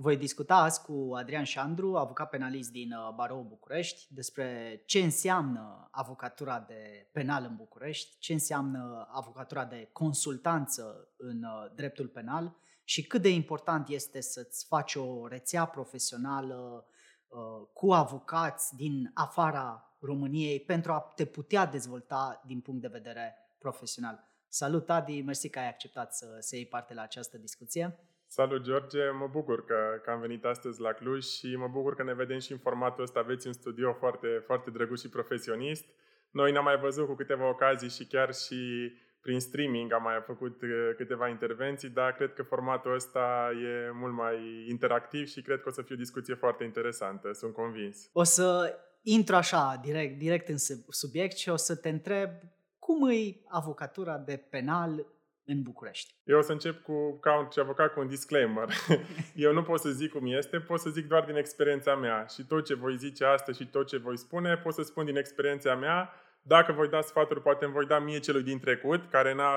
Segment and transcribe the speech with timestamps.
[0.00, 5.88] Voi discuta azi cu Adrian Șandru, avocat penalist din uh, Barou București, despre ce înseamnă
[5.90, 13.06] avocatura de penal în București, ce înseamnă avocatura de consultanță în uh, dreptul penal și
[13.06, 16.86] cât de important este să-ți faci o rețea profesională
[17.28, 23.34] uh, cu avocați din afara României pentru a te putea dezvolta din punct de vedere
[23.58, 24.28] profesional.
[24.48, 27.98] Salut, Adi, mersi că ai acceptat să, să iei parte la această discuție.
[28.30, 29.10] Salut, George!
[29.10, 32.38] Mă bucur că, că am venit astăzi la Cluj și mă bucur că ne vedem
[32.38, 33.18] și în formatul ăsta.
[33.18, 35.84] Aveți un studio foarte, foarte drăguț și profesionist.
[36.30, 40.62] Noi ne-am mai văzut cu câteva ocazii și chiar și prin streaming am mai făcut
[40.62, 45.68] uh, câteva intervenții, dar cred că formatul ăsta e mult mai interactiv și cred că
[45.68, 48.08] o să fie o discuție foarte interesantă, sunt convins.
[48.12, 50.58] O să intru așa, direct, direct în
[50.88, 52.30] subiect și o să te întreb
[52.78, 55.06] cum e avocatura de penal
[55.48, 56.14] în București?
[56.24, 58.68] Eu o să încep cu, ca un avocat cu un disclaimer.
[59.34, 62.26] Eu nu pot să zic cum este, pot să zic doar din experiența mea.
[62.34, 65.16] Și tot ce voi zice astăzi și tot ce voi spune, pot să spun din
[65.16, 66.12] experiența mea.
[66.42, 69.52] Dacă voi da sfaturi, poate îmi voi da mie celui din trecut, care n-a,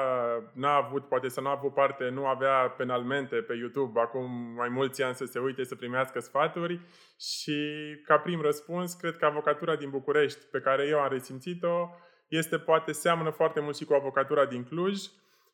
[0.53, 4.69] n-a avut, poate să nu a avut parte, nu avea penalmente pe YouTube acum mai
[4.69, 6.81] mulți ani să se uite să primească sfaturi.
[7.19, 7.61] Și
[8.05, 11.89] ca prim răspuns, cred că avocatura din București, pe care eu am resimțit-o,
[12.27, 15.01] este poate seamănă foarte mult și cu avocatura din Cluj,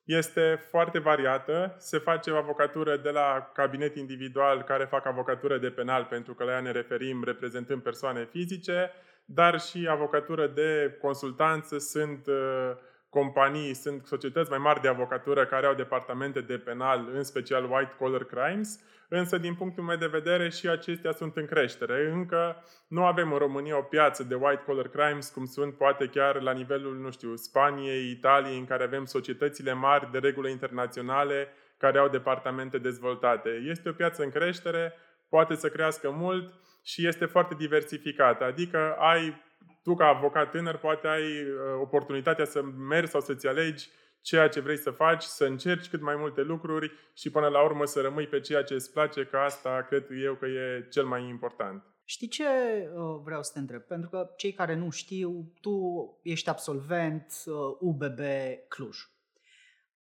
[0.08, 1.75] este foarte variată.
[1.77, 6.44] Se face o avocatură de la cabinet individual care fac avocatură de penal, pentru că
[6.44, 8.91] la ea ne referim reprezentând persoane fizice,
[9.25, 11.78] dar și avocatură de consultanță.
[11.78, 12.72] Sunt uh,
[13.09, 17.95] companii, sunt societăți mai mari de avocatură care au departamente de penal, în special white
[17.97, 22.11] collar crimes, însă din punctul meu de vedere și acestea sunt în creștere.
[22.11, 26.41] Încă nu avem în România o piață de white collar crimes cum sunt poate chiar
[26.41, 31.47] la nivelul, nu știu, Spaniei, Italiei, în care avem societățile mari de regulă internaționale
[31.78, 33.50] care au departamente dezvoltate.
[33.69, 34.94] Este o piață în creștere,
[35.30, 38.44] poate să crească mult și este foarte diversificată.
[38.44, 39.45] Adică ai
[39.88, 43.89] tu ca avocat tânăr poate ai uh, oportunitatea să mergi sau să-ți alegi
[44.22, 47.85] ceea ce vrei să faci, să încerci cât mai multe lucruri și până la urmă
[47.85, 51.28] să rămâi pe ceea ce îți place, că asta cred eu că e cel mai
[51.28, 51.84] important.
[52.03, 53.81] Știi ce uh, vreau să te întreb?
[53.81, 55.79] Pentru că cei care nu știu, tu
[56.23, 57.33] ești absolvent
[57.79, 58.97] UBB uh, Cluj.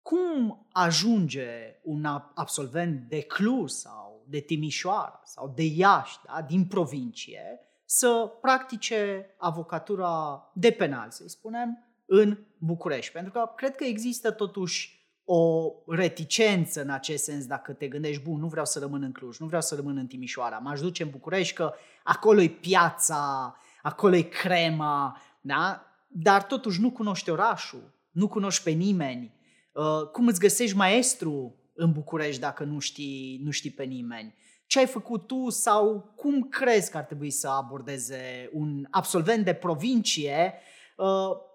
[0.01, 7.59] Cum ajunge un absolvent de Cluj sau de Timișoara sau de Iași, da, din provincie,
[7.93, 13.11] să practice avocatura de penal, să-i spunem, în București.
[13.11, 18.39] Pentru că cred că există totuși o reticență în acest sens dacă te gândești, bun,
[18.39, 21.09] nu vreau să rămân în Cluj, nu vreau să rămân în Timișoara, m-aș duce în
[21.09, 25.85] București că acolo e piața, acolo e crema, da?
[26.07, 29.33] dar totuși nu cunoști orașul, nu cunoști pe nimeni.
[29.73, 34.35] Uh, cum îți găsești maestru în București dacă nu știi, nu știi pe nimeni?
[34.71, 39.53] Ce ai făcut tu sau cum crezi că ar trebui să abordeze un absolvent de
[39.53, 40.53] provincie
[40.97, 41.05] uh,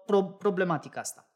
[0.05, 1.29] pro- problematica asta?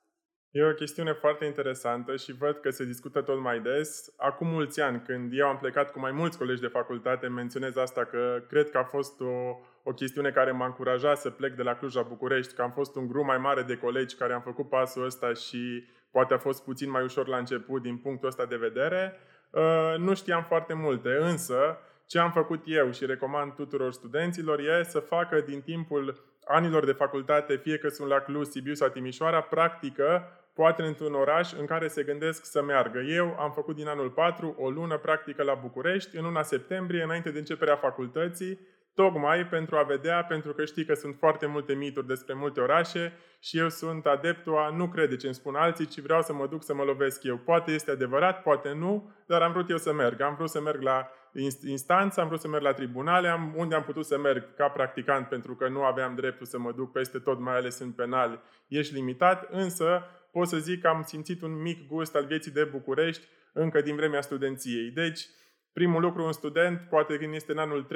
[0.51, 4.13] E o chestiune foarte interesantă și văd că se discută tot mai des.
[4.17, 8.05] Acum mulți ani, când eu am plecat cu mai mulți colegi de facultate, menționez asta
[8.05, 9.33] că cred că a fost o,
[9.83, 12.95] o chestiune care m-a încurajat să plec de la Cluj la București, că am fost
[12.95, 16.63] un grup mai mare de colegi care am făcut pasul ăsta și poate a fost
[16.63, 19.19] puțin mai ușor la început din punctul ăsta de vedere.
[19.51, 24.83] Uh, nu știam foarte multe, însă ce am făcut eu și recomand tuturor studenților e
[24.83, 29.41] să facă din timpul anilor de facultate, fie că sunt la Cluj, Sibiu sau Timișoara,
[29.41, 30.23] practică,
[30.53, 32.99] poate într-un oraș în care se gândesc să meargă.
[32.99, 37.31] Eu am făcut din anul 4 o lună practică la București, în luna septembrie, înainte
[37.31, 38.59] de începerea facultății,
[38.93, 43.13] tocmai pentru a vedea, pentru că știi că sunt foarte multe mituri despre multe orașe
[43.39, 46.47] și eu sunt adeptul a nu crede ce îmi spun alții, ci vreau să mă
[46.47, 47.37] duc să mă lovesc eu.
[47.37, 50.21] Poate este adevărat, poate nu, dar am vrut eu să merg.
[50.21, 51.09] Am vrut să merg la
[51.67, 55.27] instanță, am vrut să merg la tribunale, am, unde am putut să merg ca practicant
[55.27, 58.93] pentru că nu aveam dreptul să mă duc peste tot, mai ales în penal, ești
[58.93, 63.27] limitat, însă pot să zic că am simțit un mic gust al vieții de București
[63.53, 64.91] încă din vremea studenției.
[64.91, 65.27] Deci,
[65.73, 67.87] Primul lucru, un student, poate când este în anul 3-4,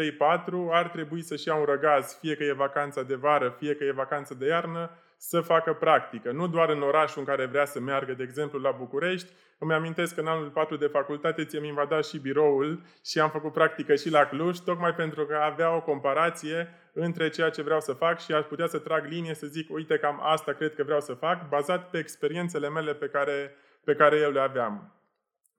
[0.71, 3.91] ar trebui să-și ia un răgaz, fie că e vacanța de vară, fie că e
[3.91, 6.31] vacanță de iarnă, să facă practică.
[6.31, 9.31] Nu doar în orașul în care vrea să meargă, de exemplu, la București.
[9.57, 13.53] Îmi amintesc că în anul 4 de facultate ți-am invadat și biroul și am făcut
[13.53, 17.93] practică și la Cluj, tocmai pentru că avea o comparație între ceea ce vreau să
[17.93, 20.99] fac și aș putea să trag linie să zic, uite, cam asta cred că vreau
[20.99, 24.95] să fac, bazat pe experiențele mele pe care, pe care eu le aveam.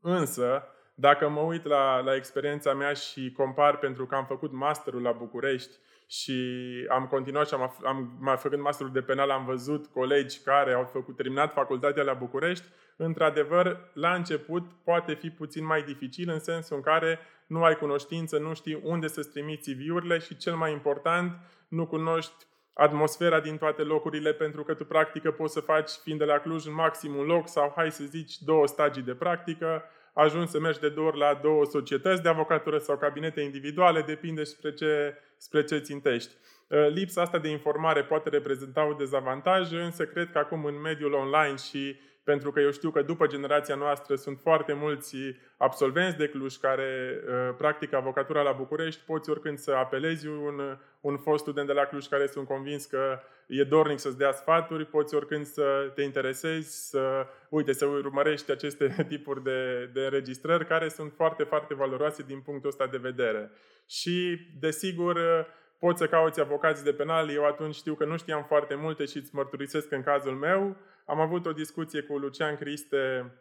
[0.00, 0.62] Însă,
[0.98, 5.12] Dacă mă uit la, la experiența mea și compar pentru că am făcut masterul la
[5.12, 5.76] București
[6.08, 6.42] și
[6.88, 10.84] am continuat și am, am mai făcând masterul de penal, am văzut colegi care au
[10.84, 12.64] făcut terminat facultatea la București,
[12.96, 18.38] într-adevăr, la început poate fi puțin mai dificil în sensul în care nu ai cunoștință,
[18.38, 21.32] nu știi unde să-ți trimiți CV-urile și cel mai important,
[21.68, 26.24] nu cunoști atmosfera din toate locurile, pentru că tu practică poți să faci, fiind de
[26.24, 29.82] la Cluj, în maxim un loc sau, hai să zici, două stagii de practică,
[30.22, 34.44] ajungi să mergi de două ori la două societăți de avocatură sau cabinete individuale, depinde
[34.44, 36.34] spre ce, spre ce țintești.
[36.68, 41.12] Uh, lipsa asta de informare poate reprezenta un dezavantaj, însă cred că acum în mediul
[41.12, 42.00] online și
[42.30, 45.16] pentru că eu știu că după generația noastră sunt foarte mulți
[45.56, 51.16] absolvenți de Cluj care uh, practică avocatura la București, poți oricând să apelezi un, un
[51.16, 55.14] fost student de la Cluj care sunt convins că e dornic să-ți dea sfaturi, poți
[55.14, 61.12] oricând să te interesezi, să, uite, să urmărești aceste tipuri de, de înregistrări care sunt
[61.16, 63.50] foarte, foarte valoroase din punctul ăsta de vedere.
[63.88, 65.46] Și, desigur,
[65.78, 67.30] poți să cauți avocați de penal.
[67.30, 70.76] Eu atunci știu că nu știam foarte multe și îți mărturisesc în cazul meu.
[71.06, 73.32] Am avut o discuție cu Lucian Criste,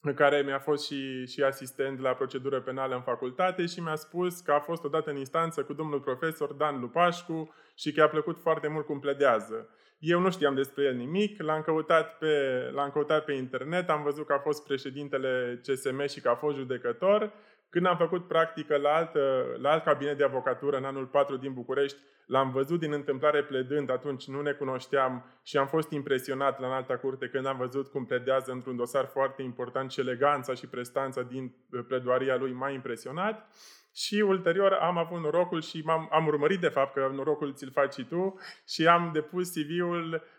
[0.00, 4.40] în care mi-a fost și, și asistent la procedură penală în facultate și mi-a spus
[4.40, 8.38] că a fost odată în instanță cu domnul profesor Dan Lupașcu și că i-a plăcut
[8.40, 9.68] foarte mult cum pledează.
[9.98, 14.26] Eu nu știam despre el nimic, l-am căutat, pe, l-am căutat pe internet, am văzut
[14.26, 17.32] că a fost președintele CSM și că a fost judecător
[17.70, 21.52] când am făcut practică la, altă, la alt cabinet de avocatură în anul 4 din
[21.52, 26.74] București, l-am văzut din întâmplare pledând, atunci nu ne cunoșteam și am fost impresionat la
[26.74, 31.22] alta curte când am văzut cum pledează într-un dosar foarte important și eleganța și prestanța
[31.22, 31.54] din
[31.86, 33.46] pledoaria lui m-a impresionat.
[33.94, 37.92] Și ulterior am avut norocul și am am urmărit de fapt că norocul ți-l faci
[37.92, 40.37] și tu și am depus CV-ul uh,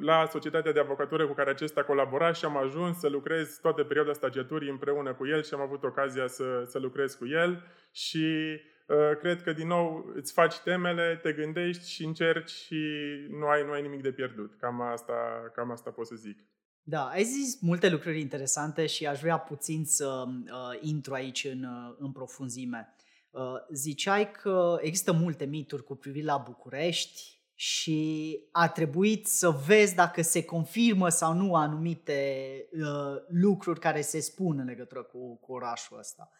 [0.00, 4.12] la societatea de avocatură cu care acesta colabora și am ajuns să lucrez toată perioada
[4.12, 7.62] stagiaturii împreună cu el și am avut ocazia să, să lucrez cu el
[7.92, 8.26] și
[8.86, 12.80] uh, cred că din nou îți faci temele, te gândești și încerci și
[13.30, 14.54] nu ai, nu ai nimic de pierdut.
[14.58, 15.12] Cam asta,
[15.54, 16.38] cam asta pot să zic.
[16.82, 21.64] Da, ai zis multe lucruri interesante și aș vrea puțin să uh, intru aici în,
[21.64, 22.94] uh, în profunzime.
[23.30, 23.42] Uh,
[23.72, 30.22] ziceai că există multe mituri cu privire la București și a trebuit să vezi dacă
[30.22, 35.98] se confirmă sau nu anumite uh, lucruri care se spun în legătură cu, cu orașul
[35.98, 36.30] ăsta.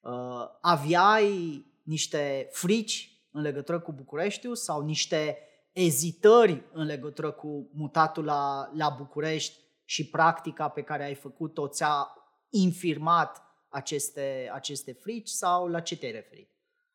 [0.00, 0.12] Uh,
[0.60, 5.38] aveai niște frici în legătură cu Bucureștiul sau niște
[5.72, 12.14] ezitări în legătură cu mutatul la, la București și practica pe care ai făcut-o ți-a
[12.50, 16.53] infirmat aceste, aceste frici sau la ce te-ai referit?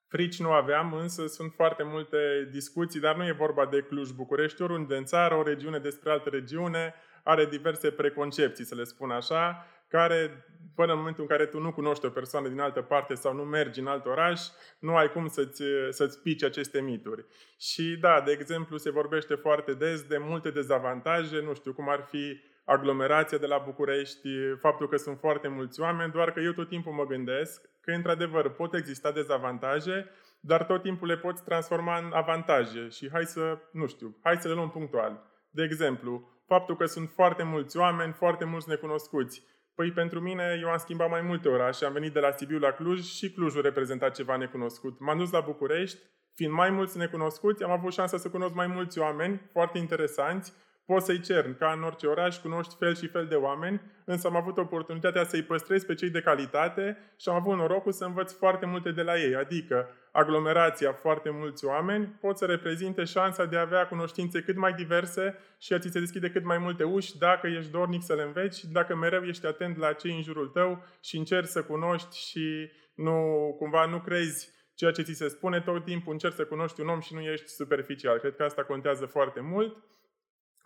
[0.09, 4.95] Frici nu aveam, însă sunt foarte multe discuții, dar nu e vorba de Cluj-București, oriunde
[4.95, 10.45] în țară, o regiune despre altă regiune, are diverse preconcepții, să le spun așa, care,
[10.75, 13.43] până în momentul în care tu nu cunoști o persoană din altă parte sau nu
[13.43, 14.41] mergi în alt oraș,
[14.79, 17.25] nu ai cum să-ți, să-ți pici aceste mituri.
[17.59, 22.07] Și da, de exemplu, se vorbește foarte des de multe dezavantaje, nu știu, cum ar
[22.09, 24.29] fi aglomerația de la București,
[24.59, 28.49] faptul că sunt foarte mulți oameni, doar că eu tot timpul mă gândesc că, într-adevăr,
[28.49, 33.87] pot exista dezavantaje, dar tot timpul le poți transforma în avantaje și hai să, nu
[33.87, 35.23] știu, hai să le luăm punctual.
[35.49, 39.43] De exemplu, faptul că sunt foarte mulți oameni, foarte mulți necunoscuți.
[39.75, 42.71] Păi pentru mine, eu am schimbat mai multe orașe, am venit de la Sibiu la
[42.71, 44.99] Cluj și Clujul reprezenta ceva necunoscut.
[44.99, 45.99] M-am dus la București,
[46.35, 50.53] fiind mai mulți necunoscuți, am avut șansa să cunosc mai mulți oameni foarte interesanți
[50.91, 54.35] Poți să-i cern, ca în orice oraș, cunoști fel și fel de oameni, însă am
[54.35, 58.65] avut oportunitatea să-i păstrez pe cei de calitate și am avut norocul să învăț foarte
[58.65, 63.61] multe de la ei, adică aglomerația, foarte mulți oameni, pot să reprezinte șansa de a
[63.61, 67.47] avea cunoștințe cât mai diverse și a ți se deschide cât mai multe uși dacă
[67.47, 70.83] ești dornic să le înveți și dacă mereu ești atent la cei în jurul tău
[71.01, 73.15] și încerci să cunoști și nu,
[73.57, 76.99] cumva nu crezi ceea ce ți se spune, tot timpul încerci să cunoști un om
[76.99, 78.17] și nu ești superficial.
[78.17, 79.83] Cred că asta contează foarte mult.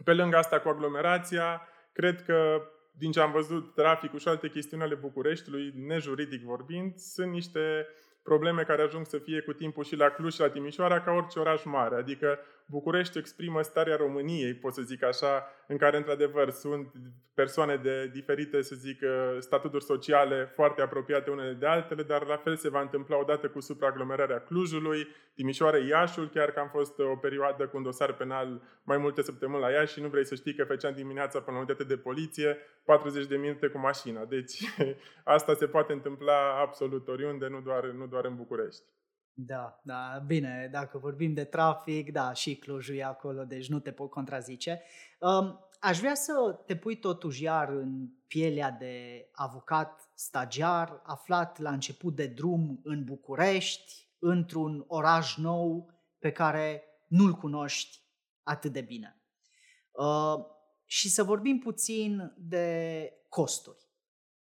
[0.03, 2.61] Pe lângă asta cu aglomerația, cred că
[2.97, 7.87] din ce am văzut, traficul și alte chestiuni ale Bucureștiului, nejuridic vorbind, sunt niște
[8.23, 11.39] probleme care ajung să fie cu timpul și la Cluj și la Timișoara ca orice
[11.39, 11.95] oraș mare.
[11.95, 16.91] Adică București exprimă starea României, pot să zic așa, în care într-adevăr sunt
[17.33, 22.37] persoane de diferite, să zic, uh, statuturi sociale foarte apropiate unele de altele, dar la
[22.37, 27.15] fel se va întâmpla odată cu supraaglomerarea Clujului, Timișoara, Iașul, chiar că am fost o
[27.15, 30.55] perioadă cu un dosar penal mai multe săptămâni la Iași și nu vrei să știi
[30.55, 34.25] că făceam dimineața până la unitate de poliție 40 de minute cu mașina.
[34.25, 34.59] Deci
[35.23, 38.83] asta se poate întâmpla absolut oriunde, nu doar, nu doar în București.
[39.35, 43.91] Da, da, bine, dacă vorbim de trafic, da, și Clujul e acolo, deci nu te
[43.91, 44.81] pot contrazice.
[45.19, 51.71] Um, aș vrea să te pui totuși iar în pielea de avocat stagiar, aflat la
[51.71, 58.01] început de drum în București, într-un oraș nou pe care nu-l cunoști
[58.43, 59.21] atât de bine.
[59.91, 60.45] Uh,
[60.85, 63.87] și să vorbim puțin de costuri.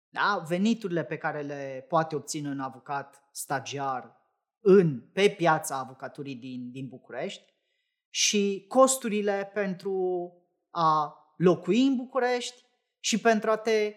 [0.09, 0.45] Da?
[0.49, 4.22] Veniturile pe care le poate obține un avocat stagiar
[4.63, 7.53] în, pe piața avocaturii din, din București
[8.11, 10.33] și costurile pentru
[10.71, 12.65] a locui în București
[13.01, 13.95] și pentru a te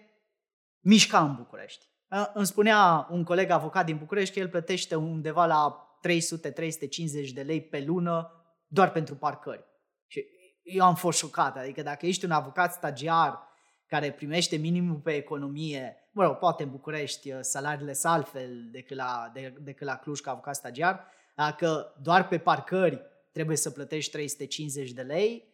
[0.79, 1.85] mișca în București.
[2.33, 7.61] Îmi spunea un coleg avocat din București că el plătește undeva la 300-350 de lei
[7.61, 8.31] pe lună
[8.67, 9.65] doar pentru parcări.
[10.07, 10.25] Și
[10.63, 13.39] eu am fost șocat, adică dacă ești un avocat stagiar
[13.85, 18.97] care primește minimul pe economie, mă rog, poate în București uh, salariile sunt altfel decât
[18.97, 21.05] la, de, decât la Cluj ca avocat stagiar,
[21.35, 25.53] dacă doar pe parcări trebuie să plătești 350 de lei,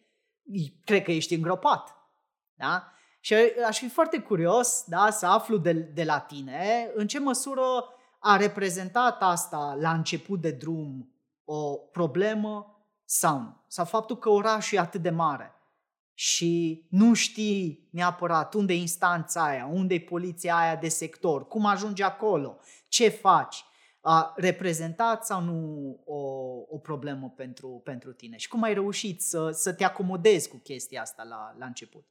[0.84, 1.96] cred că ești îngropat.
[2.54, 2.92] Da?
[3.20, 3.34] Și
[3.66, 7.62] aș fi foarte curios da, să aflu de, de la tine în ce măsură
[8.18, 11.14] a reprezentat asta la început de drum
[11.44, 13.64] o problemă sau nu.
[13.66, 15.61] Sau faptul că orașul e atât de mare
[16.14, 21.66] și nu știi neapărat unde e instanța aia, unde e poliția aia de sector, cum
[21.66, 23.64] ajungi acolo, ce faci.
[24.04, 26.20] A reprezentat sau nu o,
[26.68, 28.36] o problemă pentru, pentru tine?
[28.36, 32.04] Și cum ai reușit să, să te acomodezi cu chestia asta la, la început?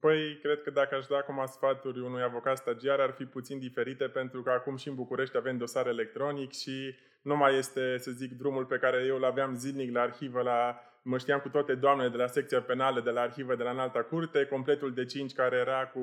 [0.00, 4.08] Păi, cred că dacă aș da acum sfaturi unui avocat stagiar, ar fi puțin diferite,
[4.08, 8.32] pentru că acum și în București avem dosar electronic și nu mai este, să zic,
[8.32, 12.08] drumul pe care eu îl aveam zilnic la arhivă, la, mă știam cu toate doamnele
[12.08, 15.56] de la secția penală, de la arhivă, de la înalta curte, completul de 5 care
[15.56, 16.00] era cu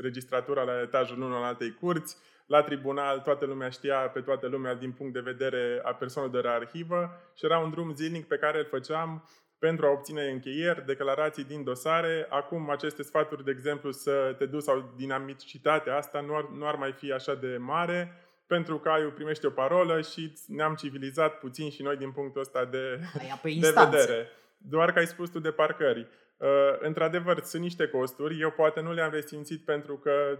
[0.00, 4.74] registratura la etajul 1 al altei curți, la tribunal toată lumea știa pe toată lumea
[4.74, 8.36] din punct de vedere a persoanelor de la arhivă și era un drum zilnic pe
[8.36, 12.26] care îl făceam pentru a obține încheieri, declarații din dosare.
[12.30, 16.74] Acum aceste sfaturi, de exemplu, să te duci sau dinamicitatea asta nu ar, nu ar
[16.74, 21.70] mai fi așa de mare, pentru că ai primește o parolă și ne-am civilizat puțin
[21.70, 23.00] și noi din punctul ăsta de,
[23.42, 24.28] de vedere.
[24.58, 26.08] Doar că ai spus tu de parcări.
[26.36, 26.48] Uh,
[26.78, 28.40] într-adevăr, sunt niște costuri.
[28.40, 30.38] Eu poate nu le-am resimțit pentru că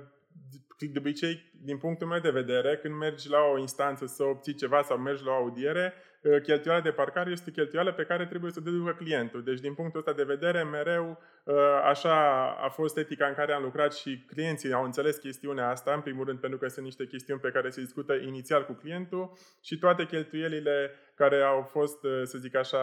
[0.78, 4.82] de obicei, din punctul meu de vedere, când mergi la o instanță să obții ceva
[4.82, 8.58] sau mergi la o audiere, Uh, cheltuiala de parcare este cheltuială pe care trebuie să
[8.60, 9.42] o deducă clientul.
[9.42, 11.54] Deci, din punctul ăsta de vedere, mereu uh,
[11.84, 16.00] așa a fost etica în care am lucrat și clienții au înțeles chestiunea asta, în
[16.00, 19.78] primul rând pentru că sunt niște chestiuni pe care se discută inițial cu clientul și
[19.78, 22.78] toate cheltuielile care au fost, uh, să zic așa,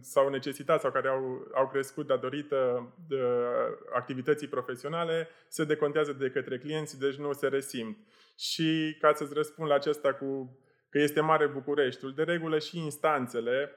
[0.00, 3.22] sau necesitat sau care au, au crescut datorită de
[3.94, 7.96] activității profesionale, se decontează de către clienți, deci nu se resimt.
[8.38, 10.58] Și ca să-ți răspund la acesta cu
[10.90, 12.14] că este mare Bucureștiul.
[12.14, 13.72] De regulă și instanțele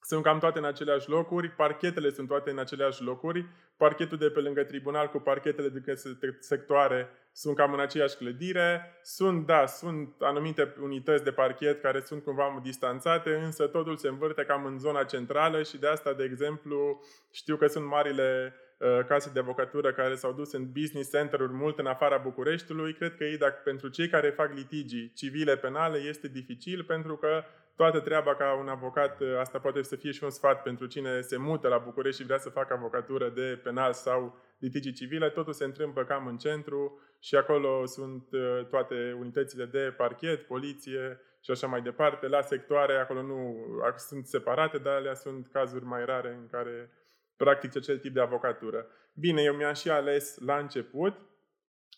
[0.00, 3.46] sunt cam toate în aceleași locuri, parchetele sunt toate în aceleași locuri,
[3.76, 5.94] parchetul de pe lângă tribunal cu parchetele de
[6.40, 12.22] sectoare sunt cam în aceeași clădire, sunt, da, sunt anumite unități de parchet care sunt
[12.22, 17.00] cumva distanțate, însă totul se învârte cam în zona centrală și de asta, de exemplu,
[17.30, 18.73] știu că sunt marile Uh,
[19.08, 22.94] case de avocatură care s-au dus în business center-uri mult în afara Bucureștiului.
[22.94, 27.44] Cred că ei, dacă pentru cei care fac litigii civile, penale, este dificil pentru că
[27.76, 31.20] toată treaba ca un avocat, uh, asta poate să fie și un sfat pentru cine
[31.20, 35.52] se mută la București și vrea să facă avocatură de penal sau litigii civile, totul
[35.52, 41.50] se întâmplă cam în centru și acolo sunt uh, toate unitățile de parchet, poliție și
[41.50, 42.28] așa mai departe.
[42.28, 43.56] La sectoare, acolo nu
[43.96, 46.90] sunt separate, dar alea sunt cazuri mai rare în care
[47.36, 48.86] practic acel tip de avocatură.
[49.14, 51.16] Bine, eu mi-am și ales la început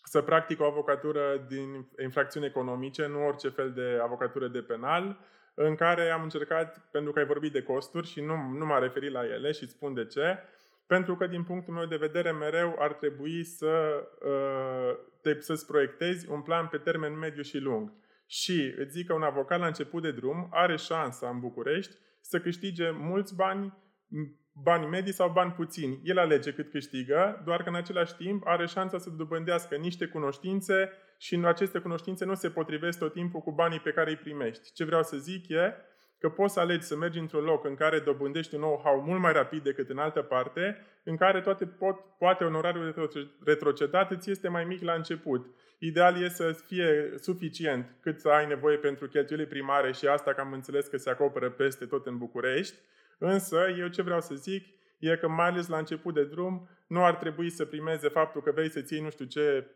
[0.03, 5.19] să practic o avocatură din infracțiuni economice, nu orice fel de avocatură de penal,
[5.53, 9.11] în care am încercat, pentru că ai vorbit de costuri și nu, nu m-am referit
[9.11, 10.37] la ele și îți spun de ce,
[10.87, 16.29] pentru că din punctul meu de vedere mereu ar trebui să, uh, te, să-ți proiectezi
[16.29, 17.93] un plan pe termen mediu și lung.
[18.25, 22.39] Și îți zic că un avocat la început de drum are șansa în București să
[22.39, 23.73] câștige mulți bani
[24.63, 25.99] bani medii sau bani puțini.
[26.03, 30.91] El alege cât câștigă, doar că în același timp are șansa să dobândească niște cunoștințe
[31.17, 34.71] și în aceste cunoștințe nu se potrivesc tot timpul cu banii pe care îi primești.
[34.73, 35.75] Ce vreau să zic e
[36.19, 39.33] că poți să alegi să mergi într-un loc în care dobândești un know-how mult mai
[39.33, 43.11] rapid decât în altă parte, în care toate pot, poate onorariul
[43.45, 45.45] retrocedat îți este mai mic la început.
[45.79, 50.41] Ideal e să fie suficient cât să ai nevoie pentru cheltuielile primare și asta că
[50.41, 52.75] am înțeles că se acoperă peste tot în București,
[53.17, 54.65] Însă, eu ce vreau să zic
[54.99, 58.51] e că mai ales la început de drum nu ar trebui să primeze faptul că
[58.51, 59.71] vrei să ții nu știu ce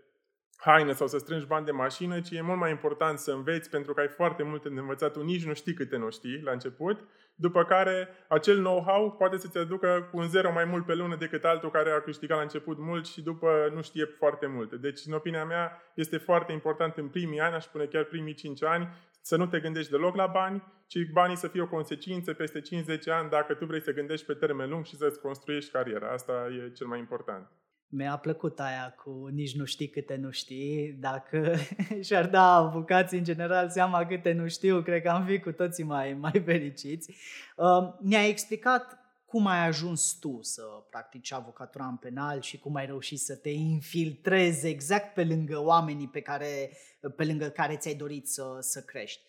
[0.63, 3.93] haine sau să strângi bani de mașină, ci e mult mai important să înveți pentru
[3.93, 6.99] că ai foarte multe de învățat, tu nici nu știi câte nu știi la început,
[7.35, 11.43] după care acel know-how poate să-ți aducă cu un zero mai mult pe lună decât
[11.43, 14.75] altul care a câștigat la început mult și după nu știe foarte multe.
[14.75, 18.63] Deci, în opinia mea, este foarte important în primii ani, aș spune chiar primii 5
[18.63, 18.89] ani,
[19.21, 23.07] să nu te gândești deloc la bani, ci banii să fie o consecință peste 50
[23.07, 26.11] ani dacă tu vrei să gândești pe termen lung și să-ți construiești cariera.
[26.11, 27.51] Asta e cel mai important.
[27.93, 30.91] Mi-a plăcut aia cu nici nu știi câte nu știi.
[30.99, 31.55] Dacă
[32.05, 35.83] și-ar da avocații în general seama câte nu știu, cred că am fi cu toții
[35.83, 37.15] mai, mai fericiți.
[37.55, 42.85] Uh, ne-a explicat cum ai ajuns tu să practici avocatura în penal și cum ai
[42.85, 46.77] reușit să te infiltrezi exact pe lângă oamenii pe care,
[47.15, 49.21] pe lângă care ți-ai dorit să, să crești.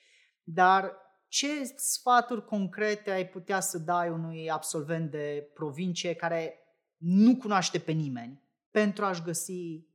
[0.43, 0.93] Dar
[1.29, 6.55] ce sfaturi concrete ai putea să dai unui absolvent de provincie care
[6.97, 8.43] nu cunoaște pe nimeni
[8.73, 9.87] pentru a-și găsi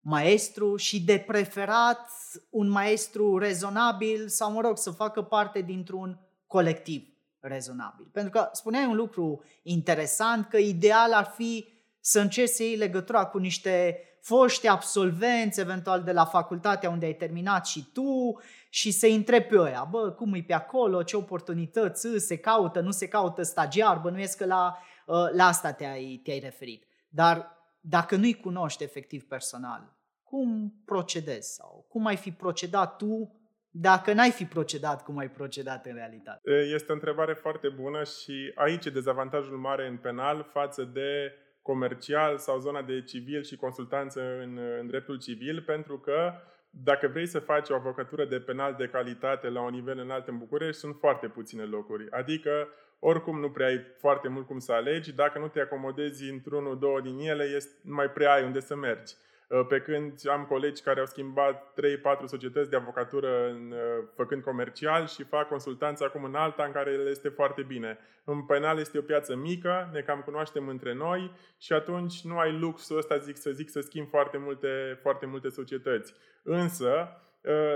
[0.00, 2.10] maestru și de preferat
[2.50, 7.08] un maestru rezonabil sau, mă rog, să facă parte dintr-un colectiv
[7.40, 8.08] rezonabil.
[8.12, 11.68] Pentru că spuneai un lucru interesant, că ideal ar fi
[12.00, 17.14] să încerci să iei legătura cu niște foști absolvenți, eventual de la facultatea unde ai
[17.14, 22.08] terminat și tu, și să întrebi pe ăia, bă, cum e pe acolo, ce oportunități
[22.16, 26.84] se caută, nu se caută stagiar, bănuiesc că la, ă, la asta te-ai, te-ai referit.
[27.08, 27.57] Dar
[27.88, 33.32] dacă nu-i cunoști efectiv personal, cum procedezi sau cum ai fi procedat tu
[33.70, 36.50] dacă n-ai fi procedat cum ai procedat în realitate?
[36.74, 42.38] Este o întrebare foarte bună și aici e dezavantajul mare în penal față de comercial
[42.38, 46.32] sau zona de civil și consultanță în, în dreptul civil, pentru că
[46.70, 50.38] dacă vrei să faci o avocatură de penal de calitate la un nivel înalt în
[50.38, 52.10] București, sunt foarte puține locuri.
[52.10, 56.78] Adică oricum nu prea ai foarte mult cum să alegi, dacă nu te acomodezi într-unul,
[56.78, 59.14] două din ele, este, mai prea ai unde să mergi.
[59.48, 64.42] Uh, pe când am colegi care au schimbat 3-4 societăți de avocatură în, uh, făcând
[64.42, 67.98] comercial și fac consultanță acum în alta în care le este foarte bine.
[68.24, 72.58] În penal este o piață mică, ne cam cunoaștem între noi și atunci nu ai
[72.58, 76.14] luxul ăsta, zic să zic, să schimbi foarte multe, foarte multe societăți.
[76.42, 77.27] Însă, Uh,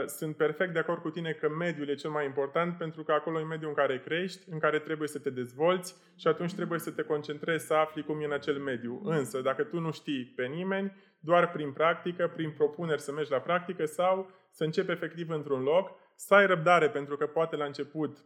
[0.07, 3.41] sunt perfect de acord cu tine că mediul e cel mai important pentru că acolo
[3.41, 6.91] e mediul în care crești, în care trebuie să te dezvolți și atunci trebuie să
[6.91, 9.01] te concentrezi să afli cum e în acel mediu.
[9.05, 13.39] Însă, dacă tu nu știi pe nimeni, doar prin practică, prin propuneri să mergi la
[13.39, 18.25] practică sau să începi efectiv într-un loc, să ai răbdare pentru că poate la început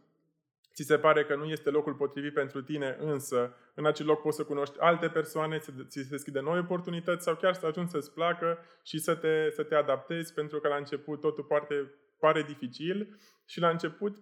[0.77, 4.37] ți se pare că nu este locul potrivit pentru tine, însă în acel loc poți
[4.37, 8.13] să cunoști alte persoane, să ți se deschide noi oportunități sau chiar să ajungi să-ți
[8.13, 13.19] placă și să te, să te adaptezi, pentru că la început totul pare, pare dificil
[13.45, 14.17] și la început,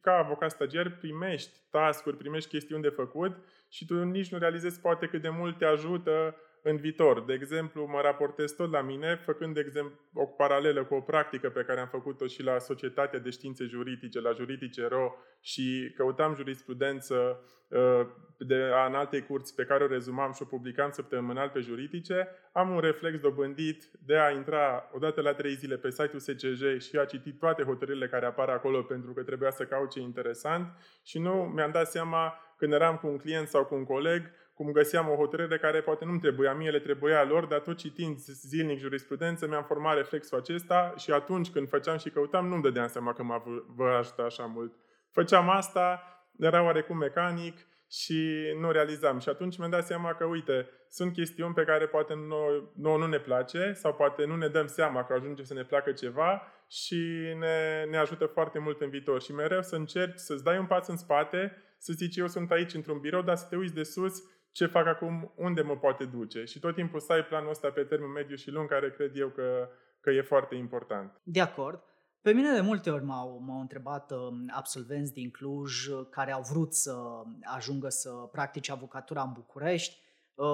[0.00, 3.36] ca avocat stagiar, primești task-uri, primești chestiuni de făcut
[3.68, 7.24] și tu nici nu realizezi poate cât de mult te ajută în viitor.
[7.24, 11.48] De exemplu, mă raportez tot la mine, făcând de exemplu, o paralelă cu o practică
[11.48, 16.34] pe care am făcut-o și la Societatea de Științe Juridice, la Juridice RO și căutam
[16.34, 18.06] jurisprudență uh,
[18.38, 18.54] de
[18.88, 22.80] în alte curți pe care o rezumam și o publicam săptămânal pe juridice, am un
[22.80, 27.32] reflex dobândit de a intra odată la trei zile pe site-ul SCJ și a citi
[27.32, 30.66] toate hotărârile care apar acolo pentru că trebuia să caut ce interesant
[31.04, 34.72] și nu mi-am dat seama când eram cu un client sau cu un coleg cum
[34.72, 38.78] găseam o hotărâre care poate nu-mi trebuia mie, le trebuia lor, dar tot citind zilnic
[38.78, 43.22] jurisprudență mi-am format reflexul acesta și atunci când făceam și căutam nu-mi dădeam seama că
[43.22, 44.72] mă vă ajuta așa mult.
[45.10, 46.02] Făceam asta,
[46.38, 47.58] era oarecum mecanic
[47.90, 49.18] și nu realizam.
[49.18, 53.06] Și atunci mi-am dat seama că, uite, sunt chestiuni pe care poate nouă, nouă nu
[53.06, 57.32] ne place sau poate nu ne dăm seama că ajunge să ne placă ceva și
[57.38, 59.22] ne, ne ajută foarte mult în viitor.
[59.22, 62.74] Și mereu să încerci să-ți dai un pas în spate, să zici eu sunt aici
[62.74, 66.44] într-un birou, dar să te uiți de sus ce fac acum, unde mă poate duce.
[66.44, 69.28] Și tot timpul să ai planul ăsta pe termen mediu și lung, care cred eu
[69.28, 69.68] că,
[70.00, 71.20] că e foarte important.
[71.22, 71.82] De acord.
[72.22, 76.42] Pe mine de multe ori m-au, m-au întrebat uh, absolvenți din Cluj uh, care au
[76.50, 76.94] vrut să
[77.42, 79.98] ajungă să practice avocatura în București,
[80.34, 80.46] uh,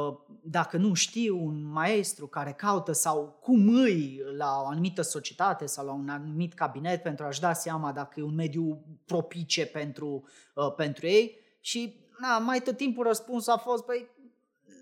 [0.43, 5.87] dacă nu știu un maestru care caută sau cum îi la o anumită societate sau
[5.87, 10.75] la un anumit cabinet pentru a-și da seama dacă e un mediu propice pentru, uh,
[10.75, 14.09] pentru ei și na, mai tot timpul răspunsul a fost, păi,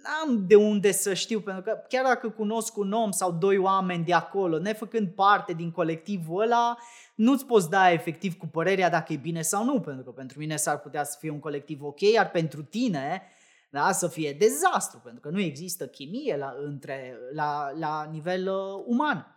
[0.03, 4.05] n-am de unde să știu, pentru că chiar dacă cunosc un om sau doi oameni
[4.05, 6.77] de acolo, nefăcând parte din colectivul ăla,
[7.15, 10.57] nu-ți poți da efectiv cu părerea dacă e bine sau nu, pentru că pentru mine
[10.57, 13.23] s-ar putea să fie un colectiv ok, iar pentru tine
[13.71, 18.83] da, să fie dezastru, pentru că nu există chimie la, între, la, la nivel uh,
[18.87, 19.34] uman.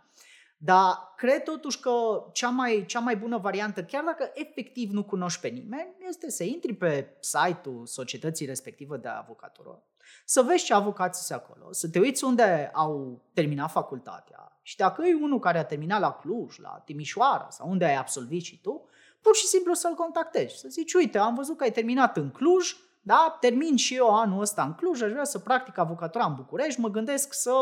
[0.58, 1.91] Dar cred totuși că
[2.32, 6.43] cea mai, cea mai bună variantă, chiar dacă efectiv nu cunoști pe nimeni, este să
[6.43, 9.84] intri pe site-ul societății respectivă de avocatură,
[10.26, 15.06] să vezi ce avocați sunt acolo, să te uiți unde au terminat facultatea Și dacă
[15.06, 18.89] e unul care a terminat la Cluj, la Timișoara sau unde ai absolvit și tu,
[19.22, 20.58] pur și simplu să-l contactezi.
[20.58, 22.76] Să zici, uite, am văzut că ai terminat în Cluj,
[23.08, 26.80] da, termin și eu anul ăsta în Cluj, aș vrea să practic avocatura în București,
[26.80, 27.54] mă gândesc să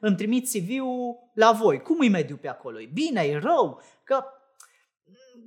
[0.00, 1.82] îmi trimit CV-ul la voi.
[1.82, 2.80] Cum e mediul pe acolo?
[2.80, 3.82] E bine, e rău?
[4.04, 4.24] Că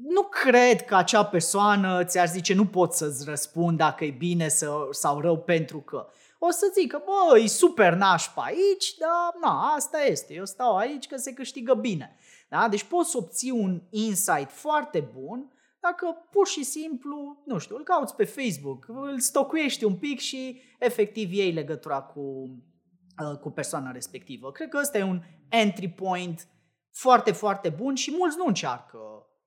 [0.10, 4.48] nu cred că acea persoană ți-ar zice nu pot să-ți răspund dacă e bine
[4.92, 6.08] sau rău pentru că.
[6.40, 11.08] O să zică, bă, e super nașpa aici, dar na, asta este, eu stau aici
[11.08, 12.16] că se câștigă bine.
[12.50, 12.68] Da?
[12.68, 15.53] Deci poți să obții un insight foarte bun
[15.88, 20.62] dacă pur și simplu, nu știu, îl cauți pe Facebook, îl stocuiești un pic și
[20.80, 24.52] efectiv iei legătura cu, uh, cu persoana respectivă.
[24.52, 26.48] Cred că ăsta e un entry point
[26.92, 28.98] foarte, foarte bun și mulți nu încearcă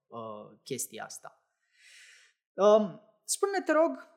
[0.06, 1.44] uh, chestia asta.
[2.54, 4.08] Uh, spune te rog,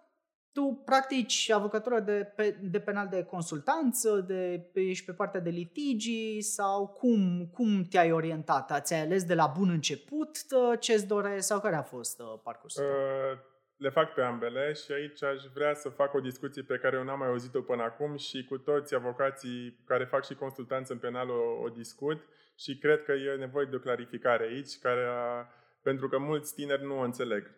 [0.54, 6.88] tu practici avocatură de, de penal de consultanță, de, ești pe partea de litigi sau
[6.88, 8.82] cum, cum te-ai orientat?
[8.84, 10.38] Ți-ai ales de la bun început
[10.80, 13.38] ce-ți dorești sau care a fost uh, parcursul uh,
[13.78, 17.04] Le fac pe ambele și aici aș vrea să fac o discuție pe care eu
[17.04, 21.30] n-am mai auzit-o până acum și cu toți avocații care fac și consultanță în penal
[21.30, 22.22] o, o discut
[22.58, 25.48] și cred că e nevoie de o clarificare aici, care a,
[25.82, 27.52] pentru că mulți tineri nu o înțeleg.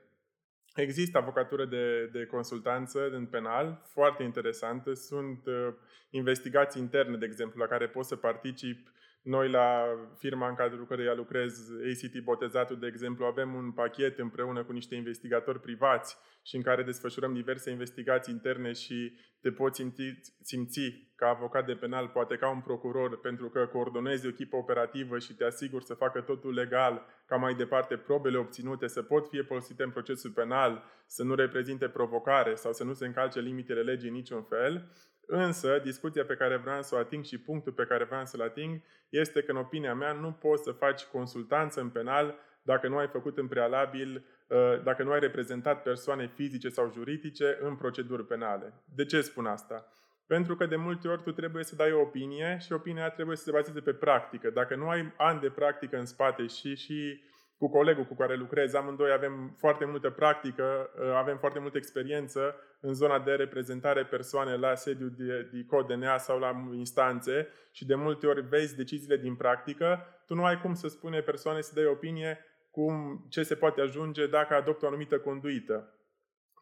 [0.75, 4.93] Există avocatură de, de consultanță în penal, foarte interesantă.
[4.93, 5.73] Sunt uh,
[6.09, 8.89] investigații interne, de exemplu, la care poți să participi.
[9.21, 9.85] Noi, la
[10.17, 14.95] firma în cadrul căreia lucrez, ACT Botezatul, de exemplu, avem un pachet împreună cu niște
[14.95, 21.27] investigatori privați și în care desfășurăm diverse investigații interne și te poți simți, simți ca
[21.27, 25.43] avocat de penal, poate ca un procuror, pentru că coordonezi o echipă operativă și te
[25.43, 29.91] asiguri să facă totul legal, ca mai departe probele obținute să pot fi folosite în
[29.91, 34.43] procesul penal, să nu reprezinte provocare sau să nu se încalce limitele legii în niciun
[34.43, 34.91] fel.
[35.33, 38.81] Însă, discuția pe care vreau să o ating și punctul pe care vreau să-l ating
[39.09, 43.07] este că, în opinia mea, nu poți să faci consultanță în penal dacă nu ai
[43.07, 48.73] făcut în prealabil Uh, dacă nu ai reprezentat persoane fizice sau juridice în proceduri penale.
[48.95, 49.93] De ce spun asta?
[50.27, 53.43] Pentru că de multe ori tu trebuie să dai o opinie și opinia trebuie să
[53.43, 54.49] se bazeze pe practică.
[54.49, 57.23] Dacă nu ai ani de practică în spate și, și
[57.61, 62.55] cu colegul cu care lucrez, amândoi avem foarte multă practică, uh, avem foarte multă experiență
[62.79, 67.85] în zona de reprezentare persoane la sediu de, de cod DNA sau la instanțe și
[67.85, 71.71] de multe ori vezi deciziile din practică, tu nu ai cum să spune persoane să
[71.75, 75.95] dai opinie cum, ce se poate ajunge dacă adoptă o anumită conduită.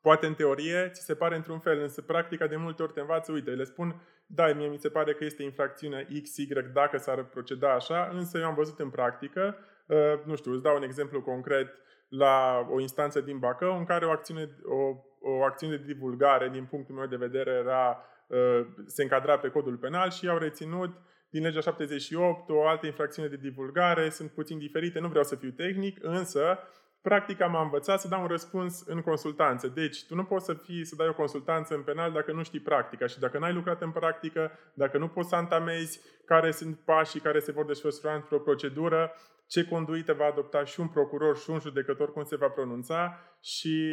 [0.02, 3.32] Poate în teorie ți se pare într-un fel, însă practica de multe ori te învață,
[3.32, 7.74] uite, le spun, da, mie mi se pare că este infracțiunea XY dacă s-ar proceda
[7.74, 9.78] așa, însă eu am văzut în practică, uh,
[10.24, 11.68] nu știu, îți dau un exemplu concret,
[12.10, 14.96] la o instanță din Bacău în care o acțiune, o,
[15.32, 19.78] o acțiune de divulgare, din punctul meu de vedere, era, uh, se încadra pe codul
[19.78, 20.90] penal și au reținut
[21.30, 25.50] din legea 78, o altă infracțiune de divulgare, sunt puțin diferite, nu vreau să fiu
[25.50, 26.58] tehnic, însă
[27.02, 29.68] practica m-a învățat să dau un răspuns în consultanță.
[29.68, 32.60] Deci, tu nu poți să, fii, să dai o consultanță în penal dacă nu știi
[32.60, 37.20] practica și dacă n-ai lucrat în practică, dacă nu poți să antamezi care sunt pașii
[37.20, 39.14] care se vor desfășura într-o procedură,
[39.50, 43.86] ce conduită va adopta și un procuror și un judecător, cum se va pronunța și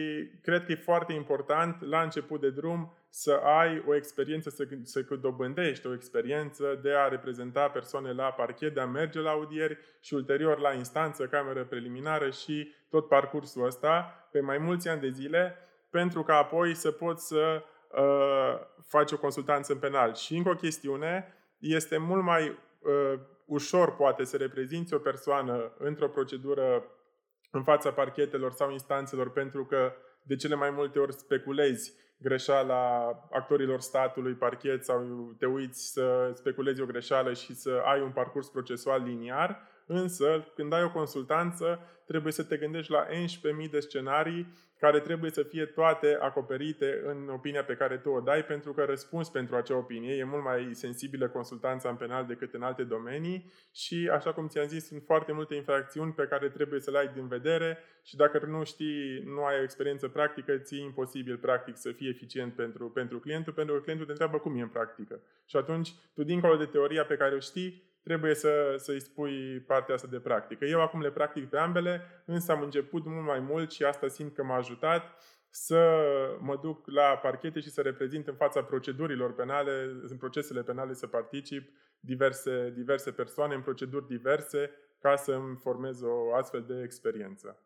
[0.43, 5.01] cred că e foarte important la început de drum să ai o experiență, să, să
[5.21, 10.15] dobândești o experiență de a reprezenta persoane la parchet, de a merge la audieri și
[10.15, 15.57] ulterior la instanță, cameră preliminară și tot parcursul ăsta pe mai mulți ani de zile
[15.91, 20.15] pentru ca apoi să poți să uh, faci o consultanță în penal.
[20.15, 26.09] Și încă o chestiune, este mult mai uh, ușor poate să reprezinți o persoană într-o
[26.09, 26.85] procedură
[27.51, 33.81] în fața parchetelor sau instanțelor pentru că de cele mai multe ori speculezi greșeala actorilor
[33.81, 35.03] statului, parchet sau
[35.39, 40.73] te uiți să speculezi o greșeală și să ai un parcurs procesual liniar, însă când
[40.73, 43.07] ai o consultanță trebuie să te gândești la
[43.65, 44.47] 11.000 de scenarii
[44.79, 48.85] care trebuie să fie toate acoperite în opinia pe care tu o dai, pentru că
[48.85, 53.53] răspuns pentru acea opinie e mult mai sensibilă consultanța în penal decât în alte domenii
[53.75, 57.11] și, așa cum ți-am zis, sunt foarte multe infracțiuni pe care trebuie să le ai
[57.15, 61.77] din vedere și dacă nu știi, nu ai o experiență practică, ți e imposibil practic
[61.77, 65.21] să fie eficient pentru, pentru clientul, pentru că clientul te întreabă cum e în practică.
[65.47, 69.95] Și atunci, tu dincolo de teoria pe care o știi, trebuie să, să-i spui partea
[69.95, 70.65] asta de practică.
[70.65, 74.35] Eu acum le practic pe ambele, însă am început mult mai mult și asta simt
[74.35, 75.03] că m-a ajutat
[75.51, 76.01] să
[76.41, 81.07] mă duc la parchete și să reprezint în fața procedurilor penale, în procesele penale să
[81.07, 87.66] particip diverse, diverse persoane în proceduri diverse ca să îmi formez o astfel de experiență.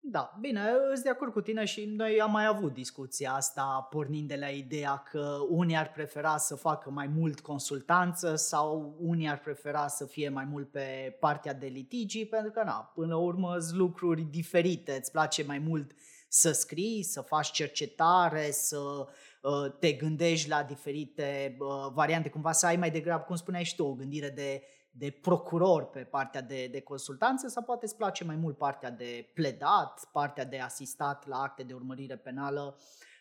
[0.00, 0.60] Da, bine,
[0.92, 4.48] sunt de acord cu tine și noi am mai avut discuția asta pornind de la
[4.48, 10.06] ideea că unii ar prefera să facă mai mult consultanță sau unii ar prefera să
[10.06, 14.22] fie mai mult pe partea de litigii, pentru că, na, până la urmă sunt lucruri
[14.22, 15.92] diferite, îți place mai mult
[16.28, 22.66] să scrii, să faci cercetare, să uh, te gândești la diferite uh, variante, cumva să
[22.66, 24.62] ai mai degrabă, cum spuneai și tu, o gândire de
[24.98, 29.30] de procuror pe partea de, de consultanță sau poate îți place mai mult partea de
[29.34, 32.76] pledat, partea de asistat la acte de urmărire penală,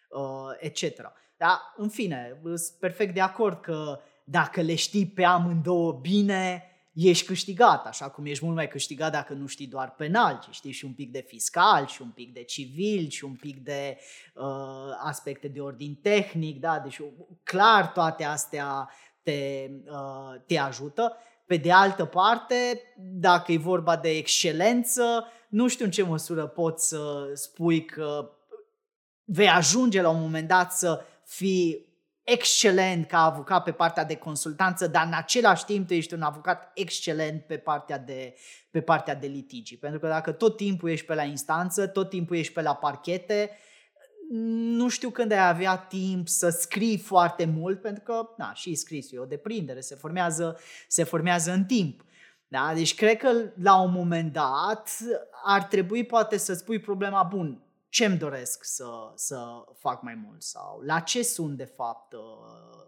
[0.09, 1.11] uh, etc.
[1.37, 7.25] Dar, în fine, sunt perfect de acord că dacă le știi pe amândouă bine, ești
[7.25, 10.85] câștigat, așa cum ești mult mai câștigat dacă nu știi doar penal, ci știi și
[10.85, 13.97] un pic de fiscal, și un pic de civil, și un pic de
[14.33, 14.43] uh,
[15.03, 16.79] aspecte de ordin tehnic, da?
[16.79, 17.01] Deci,
[17.43, 18.89] clar, toate astea
[19.23, 21.17] te, uh, te ajută.
[21.47, 26.87] Pe de altă parte, dacă e vorba de excelență, nu știu în ce măsură poți
[26.87, 28.31] să spui că
[29.23, 31.85] vei ajunge la un moment dat să fii
[32.23, 36.71] excelent ca avocat pe partea de consultanță, dar în același timp tu ești un avocat
[36.73, 38.35] excelent pe partea de,
[38.71, 39.77] pe partea de litigi.
[39.77, 43.57] Pentru că dacă tot timpul ești pe la instanță, tot timpul ești pe la parchete,
[44.29, 49.17] nu știu când ai avea timp să scrii foarte mult, pentru că, na, și scrisul
[49.17, 52.05] e o deprindere, se formează, se formează în timp.
[52.47, 52.71] Da?
[52.75, 53.29] Deci cred că
[53.61, 54.89] la un moment dat
[55.45, 60.81] ar trebui poate să spui problema, bun, ce-mi doresc să, să fac mai mult sau
[60.81, 62.19] la ce sunt de fapt uh,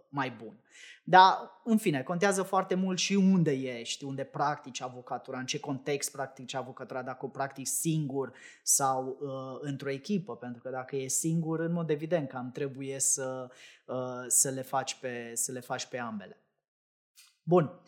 [0.10, 0.64] mai bun.
[1.04, 6.12] Dar, în fine, contează foarte mult și unde ești, unde practici avocatura, în ce context
[6.12, 8.34] practici avocatura, dacă o practici singur
[8.64, 13.50] sau uh, într-o echipă, pentru că dacă e singur, în mod evident, cam trebuie să,
[13.86, 16.44] uh, să, le, faci pe, să le faci pe ambele.
[17.44, 17.82] Bun.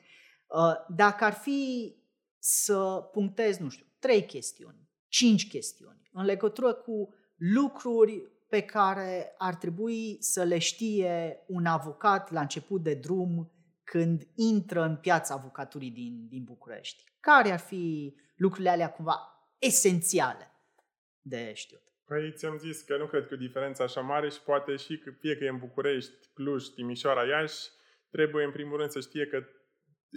[0.48, 1.96] Uh, dacă ar fi
[2.40, 9.56] să punctez, nu știu, trei chestiuni, cinci chestiuni, în legătură cu lucruri pe care ar
[9.56, 13.52] trebui să le știe un avocat la început de drum
[13.84, 17.04] când intră în piața avocaturii din, din București?
[17.20, 19.18] Care ar fi lucrurile alea cumva
[19.60, 20.52] esențiale
[21.22, 21.82] de știut?
[22.06, 25.12] Păi ți-am zis că nu cred că o diferență așa mare și poate și că
[25.20, 27.70] fie că e în București, Cluj, Timișoara, Iași,
[28.10, 29.44] trebuie în primul rând să știe că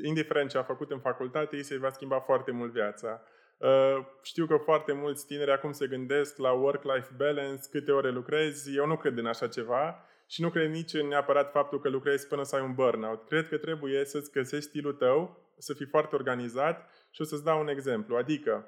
[0.05, 3.23] indiferent ce a făcut în facultate, ei se va schimba foarte mult viața.
[3.57, 8.77] Uh, știu că foarte mulți tineri acum se gândesc la work-life balance, câte ore lucrezi.
[8.77, 12.29] Eu nu cred în așa ceva și nu cred nici în neapărat faptul că lucrezi
[12.29, 13.27] până să ai un burnout.
[13.27, 17.61] Cred că trebuie să-ți găsești stilul tău, să fii foarte organizat și o să-ți dau
[17.61, 18.17] un exemplu.
[18.17, 18.67] Adică,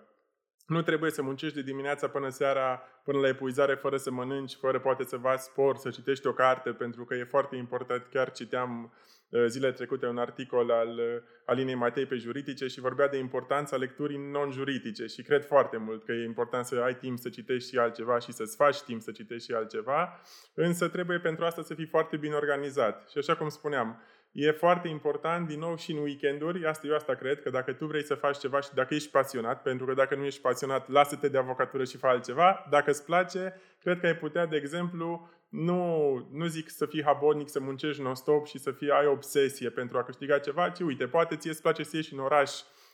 [0.66, 4.81] nu trebuie să muncești de dimineața până seara, până la epuizare, fără să mănânci, fără
[4.81, 8.07] poate să faci sport, să citești o carte, pentru că e foarte important.
[8.11, 8.92] Chiar citeam
[9.29, 13.76] uh, zilele trecute un articol al uh, Alinei Matei pe juridice și vorbea de importanța
[13.76, 17.79] lecturii non-juridice și cred foarte mult că e important să ai timp să citești și
[17.79, 20.20] altceva și să-ți faci timp să citești și altceva,
[20.55, 23.09] însă trebuie pentru asta să fii foarte bine organizat.
[23.09, 24.02] Și așa cum spuneam,
[24.38, 27.87] E foarte important, din nou, și în weekenduri, asta eu asta cred, că dacă tu
[27.87, 31.29] vrei să faci ceva și dacă ești pasionat, pentru că dacă nu ești pasionat, lasă-te
[31.29, 36.12] de avocatură și fă altceva, dacă îți place, cred că ai putea, de exemplu, nu,
[36.33, 40.05] nu zic să fii habonic, să muncești non-stop și să fii, ai obsesie pentru a
[40.05, 42.51] câștiga ceva, ci uite, poate ție îți place să ieși în oraș,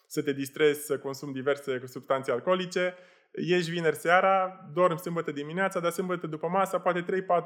[0.06, 2.94] să te distrezi, să consumi diverse substanțe alcoolice,
[3.34, 7.04] ieși vineri seara, dormi sâmbătă dimineața, dar sâmbătă după masa, poate 3-4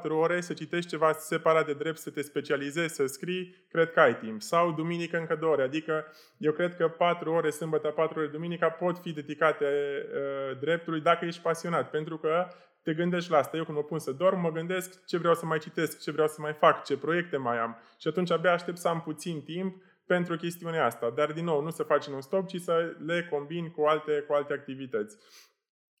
[0.09, 4.17] ore să citești ceva separat de drept, să te specializezi, să scrii, cred că ai
[4.17, 4.41] timp.
[4.41, 6.05] Sau duminică încă 2 ore, adică
[6.37, 11.25] eu cred că 4 ore sâmbătă, 4 ore duminica pot fi dedicate uh, dreptului dacă
[11.25, 12.47] ești pasionat, pentru că
[12.83, 13.57] te gândești la asta.
[13.57, 16.27] Eu când mă pun să dorm, mă gândesc ce vreau să mai citesc, ce vreau
[16.27, 17.77] să mai fac, ce proiecte mai am.
[17.99, 21.09] Și atunci abia aștept să am puțin timp pentru chestiunea asta.
[21.15, 24.53] Dar, din nou, nu să faci non-stop, ci să le combini cu alte, cu alte
[24.53, 25.17] activități.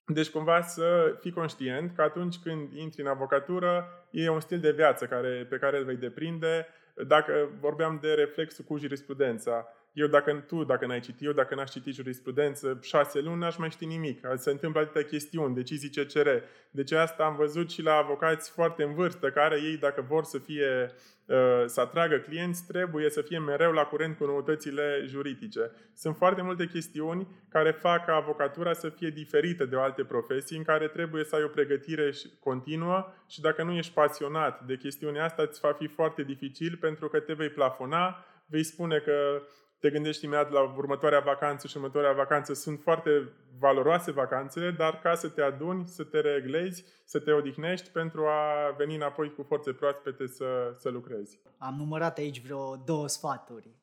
[0.09, 4.71] Deci cumva să fii conștient că atunci când intri în avocatură, e un stil de
[4.71, 6.67] viață care, pe care îl vei deprinde.
[7.07, 9.67] Dacă vorbeam de reflexul cu jurisprudența,
[9.97, 13.69] eu dacă tu, dacă n-ai citit, eu dacă n-aș citi jurisprudență șase luni, n-aș mai
[13.69, 14.27] ști nimic.
[14.35, 16.27] Se întâmplă atâtea chestiuni, decizii CCR.
[16.71, 20.37] Deci asta am văzut și la avocați foarte în vârstă, care ei, dacă vor să
[20.37, 20.91] fie
[21.25, 25.71] uh, să atragă clienți, trebuie să fie mereu la curent cu noutățile juridice.
[25.95, 30.63] Sunt foarte multe chestiuni care fac ca avocatura să fie diferită de alte profesii, în
[30.63, 35.41] care trebuie să ai o pregătire continuă și dacă nu ești pasionat de chestiunea asta,
[35.41, 39.41] îți va fi foarte dificil pentru că te vei plafona, vei spune că
[39.79, 45.15] te gândești imediat la următoarea vacanță și următoarea vacanță sunt foarte valoroase vacanțele, dar ca
[45.15, 49.73] să te aduni, să te reglezi, să te odihnești pentru a veni înapoi cu forțe
[49.73, 51.41] proaspete să, să lucrezi.
[51.57, 53.75] Am numărat aici vreo două sfaturi.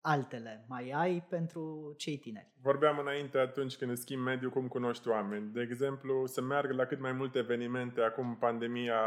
[0.00, 2.52] altele mai ai pentru cei tineri?
[2.62, 5.52] Vorbeam înainte atunci când schimb mediul cum cunoști oameni.
[5.52, 8.00] De exemplu, să meargă la cât mai multe evenimente.
[8.00, 9.00] Acum pandemia,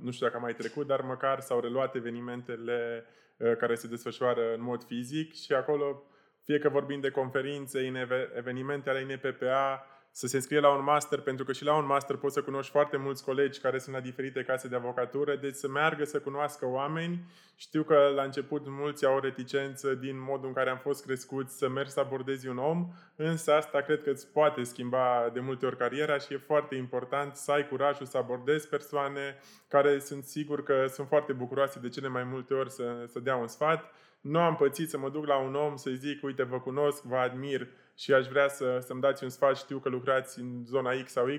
[0.00, 3.26] nu știu dacă a mai trecut, dar măcar s-au reluat evenimentele uh,
[3.58, 6.02] care se desfășoară în mod fizic și acolo,
[6.44, 7.92] fie că vorbim de conferințe,
[8.36, 9.86] evenimente ale INPPA,
[10.18, 12.70] să se înscrie la un master, pentru că și la un master poți să cunoști
[12.70, 16.66] foarte mulți colegi care sunt la diferite case de avocatură, deci să meargă să cunoască
[16.66, 17.24] oameni.
[17.56, 21.58] Știu că la început mulți au o reticență din modul în care am fost crescuți
[21.58, 25.66] să mergi să abordezi un om, însă asta cred că îți poate schimba de multe
[25.66, 30.62] ori cariera și e foarte important să ai curajul să abordezi persoane care sunt sigur
[30.62, 33.92] că sunt foarte bucuroase de cele mai multe ori să, să dea un sfat.
[34.20, 37.16] Nu am pățit să mă duc la un om să-i zic, uite, vă cunosc, vă
[37.16, 41.10] admir, și aș vrea să, să-mi dați un sfat, știu că lucrați în zona X
[41.10, 41.38] sau Y,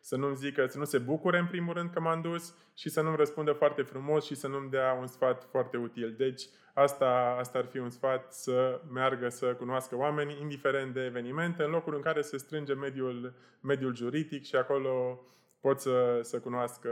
[0.00, 3.00] să nu-mi zică, să nu se bucure în primul rând că m-am dus și să
[3.00, 6.14] nu-mi răspundă foarte frumos și să nu-mi dea un sfat foarte util.
[6.16, 6.42] Deci
[6.74, 11.70] asta, asta ar fi un sfat să meargă să cunoască oamenii, indiferent de evenimente, în
[11.70, 15.24] locuri în care se strânge mediul, mediul juridic și acolo
[15.60, 16.90] pot să, să cunoască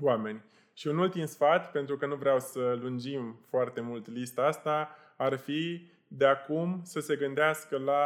[0.00, 0.44] oameni.
[0.80, 5.36] Și un ultim sfat, pentru că nu vreau să lungim foarte mult lista asta, ar
[5.36, 8.02] fi de acum să se gândească la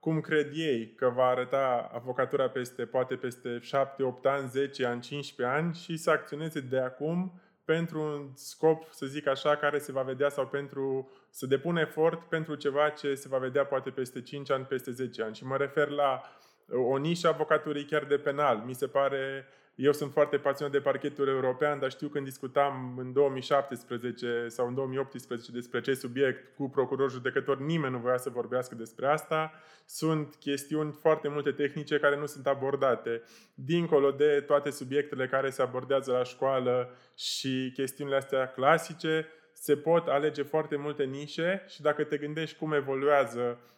[0.00, 5.00] cum cred ei că va arăta avocatura peste, poate peste 7, 8 ani, 10 ani,
[5.00, 9.92] 15 ani și să acționeze de acum pentru un scop, să zic așa, care se
[9.92, 14.22] va vedea sau pentru să depună efort pentru ceva ce se va vedea poate peste
[14.22, 15.34] 5 ani, peste 10 ani.
[15.34, 16.22] Și mă refer la
[16.68, 18.62] o nișă avocaturii chiar de penal.
[18.66, 23.12] Mi se pare eu sunt foarte pasionat de parchetul european, dar știu când discutam în
[23.12, 28.74] 2017 sau în 2018 despre acest subiect cu procurorul judecător, nimeni nu voia să vorbească
[28.74, 29.52] despre asta.
[29.86, 33.22] Sunt chestiuni foarte multe tehnice care nu sunt abordate.
[33.54, 40.06] Dincolo de toate subiectele care se abordează la școală și chestiunile astea clasice, se pot
[40.06, 43.75] alege foarte multe nișe și dacă te gândești cum evoluează Uh,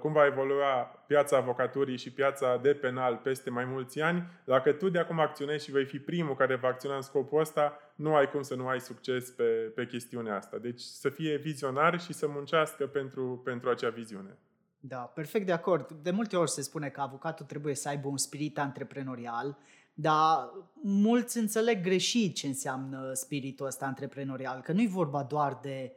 [0.00, 4.88] cum va evolua piața avocaturii și piața de penal peste mai mulți ani, dacă tu
[4.88, 8.30] de acum acționezi și vei fi primul care va acționa în scopul ăsta, nu ai
[8.30, 9.42] cum să nu ai succes pe,
[9.74, 10.58] pe chestiunea asta.
[10.58, 14.38] Deci să fie vizionar și să muncească pentru, pentru acea viziune.
[14.80, 15.90] Da, perfect de acord.
[16.02, 19.58] De multe ori se spune că avocatul trebuie să aibă un spirit antreprenorial,
[19.94, 20.50] dar
[20.82, 25.96] mulți înțeleg greșit ce înseamnă spiritul ăsta antreprenorial, că nu-i vorba doar de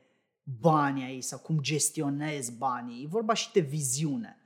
[0.59, 3.03] banii aici sau cum gestionezi banii.
[3.03, 4.37] E vorba și de viziune.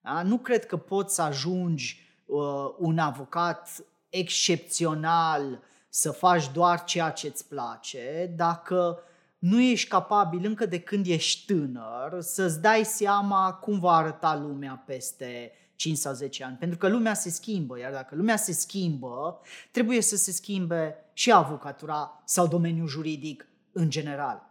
[0.00, 0.22] Da?
[0.22, 7.26] Nu cred că poți să ajungi uh, un avocat excepțional să faci doar ceea ce
[7.26, 8.98] îți place dacă
[9.38, 14.82] nu ești capabil încă de când ești tânăr să-ți dai seama cum va arăta lumea
[14.86, 16.56] peste 5 sau 10 ani.
[16.56, 21.32] Pentru că lumea se schimbă, iar dacă lumea se schimbă, trebuie să se schimbe și
[21.32, 24.49] avocatura sau domeniul juridic în general.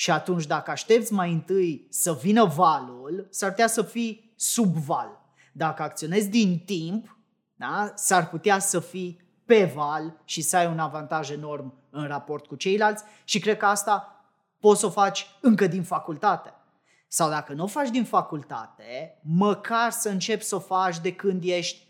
[0.00, 5.20] Și atunci dacă aștepți mai întâi să vină valul, s-ar putea să fii sub val.
[5.52, 7.18] Dacă acționezi din timp,
[7.54, 12.46] da, s-ar putea să fii pe val și să ai un avantaj enorm în raport
[12.46, 14.24] cu ceilalți și cred că asta
[14.60, 16.54] poți să o faci încă din facultate.
[17.08, 21.42] Sau dacă nu o faci din facultate, măcar să începi să o faci de când
[21.44, 21.86] ești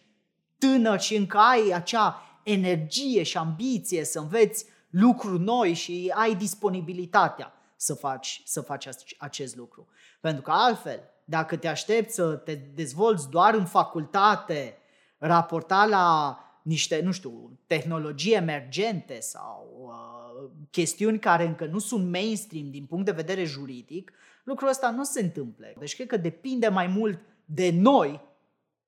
[0.58, 7.54] tânăr și încă ai acea energie și ambiție să înveți lucruri noi și ai disponibilitatea
[7.80, 8.88] să faci, să faci
[9.18, 9.88] acest lucru.
[10.20, 14.76] Pentru că altfel, dacă te aștepți să te dezvolți doar în facultate,
[15.18, 22.70] raporta la niște, nu știu, tehnologii emergente sau uh, chestiuni care încă nu sunt mainstream
[22.70, 24.12] din punct de vedere juridic,
[24.44, 25.66] lucrul ăsta nu se întâmplă.
[25.78, 28.20] Deci cred că depinde mai mult de noi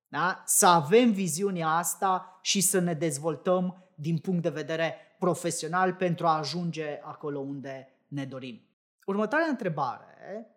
[0.07, 0.43] da?
[0.45, 6.37] să avem viziunea asta și să ne dezvoltăm din punct de vedere profesional pentru a
[6.37, 8.61] ajunge acolo unde ne dorim.
[9.05, 10.47] Următoarea întrebare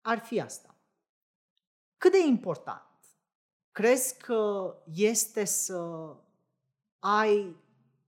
[0.00, 0.74] ar fi asta.
[1.96, 2.82] Cât de important
[3.72, 6.14] crezi că este să
[6.98, 7.56] ai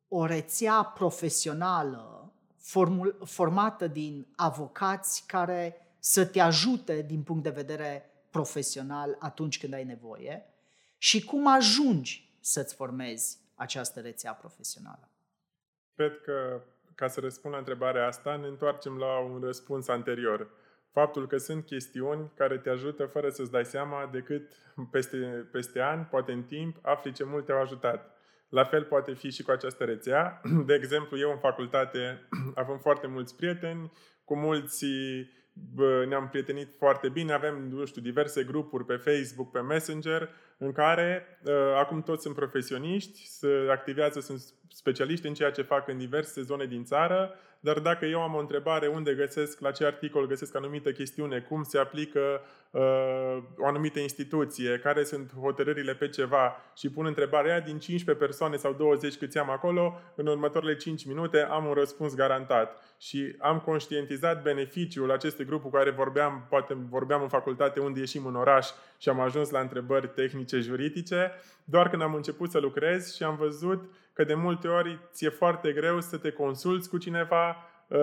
[0.09, 8.11] o rețea profesională formul, formată din avocați care să te ajute din punct de vedere
[8.31, 10.47] profesional atunci când ai nevoie
[10.99, 15.11] și cum ajungi să-ți formezi această rețea profesională?
[15.95, 16.63] Cred că
[16.97, 20.51] ca să răspund la întrebarea asta, ne întoarcem la un răspuns anterior.
[20.93, 24.53] Faptul că sunt chestiuni care te ajută fără să-ți dai seama decât
[24.91, 28.11] peste, peste ani, poate în timp, afli ce mult te-au ajutat.
[28.49, 30.41] La fel poate fi și cu această rețea.
[30.67, 32.29] De exemplu, eu în facultate
[32.63, 33.93] avem foarte mulți prieteni,
[34.25, 34.85] cu mulți
[36.09, 41.39] ne-am prietenit foarte bine, avem, nu știu, diverse grupuri pe Facebook, pe Messenger, în care
[41.45, 46.43] uh, acum toți sunt profesioniști, se activează, sunt specialiști în ceea ce fac în diverse
[46.43, 50.57] zone din țară, dar dacă eu am o întrebare unde găsesc, la ce articol găsesc
[50.57, 52.41] anumită chestiune, cum se aplică
[52.71, 52.83] uh,
[53.57, 58.57] o anumită instituție, care sunt hotărârile pe ceva și pun întrebarea aia din 15 persoane
[58.57, 62.83] sau 20 câți am acolo, în următoarele 5 minute am un răspuns garantat.
[62.99, 68.27] Și am conștientizat beneficiul acestui grup cu care vorbeam, poate vorbeam în facultate unde ieșim
[68.27, 71.33] în oraș și am ajuns la întrebări tehnice, juridice,
[71.65, 75.73] doar când am început să lucrez și am văzut că de multe ori ți-e foarte
[75.73, 77.57] greu să te consulți cu cineva,
[77.89, 77.99] Uh,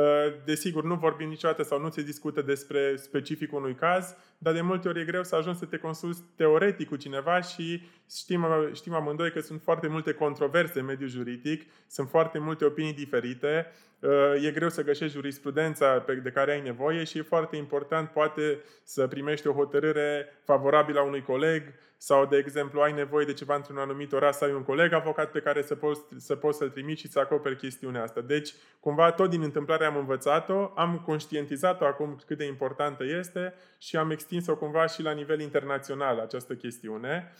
[0.45, 4.87] desigur, nu vorbim niciodată sau nu se discută despre specificul unui caz, dar de multe
[4.87, 9.31] ori e greu să ajungi să te consulți teoretic cu cineva și știm, știm amândoi
[9.31, 13.92] că sunt foarte multe controverse în mediul juridic, sunt foarte multe opinii diferite, uh,
[14.41, 19.07] e greu să găsești jurisprudența de care ai nevoie și e foarte important poate să
[19.07, 21.63] primești o hotărâre favorabilă a unui coleg,
[22.03, 25.31] sau, de exemplu, ai nevoie de ceva într-un anumit oraș, să ai un coleg avocat
[25.31, 28.21] pe care să poți, să poți să-l trimiți și să acoperi chestiunea asta.
[28.21, 33.97] Deci, cumva, tot din întâmplare am învățat-o, am conștientizat-o acum cât de importantă este și
[33.97, 37.33] am extins-o cumva și la nivel internațional această chestiune.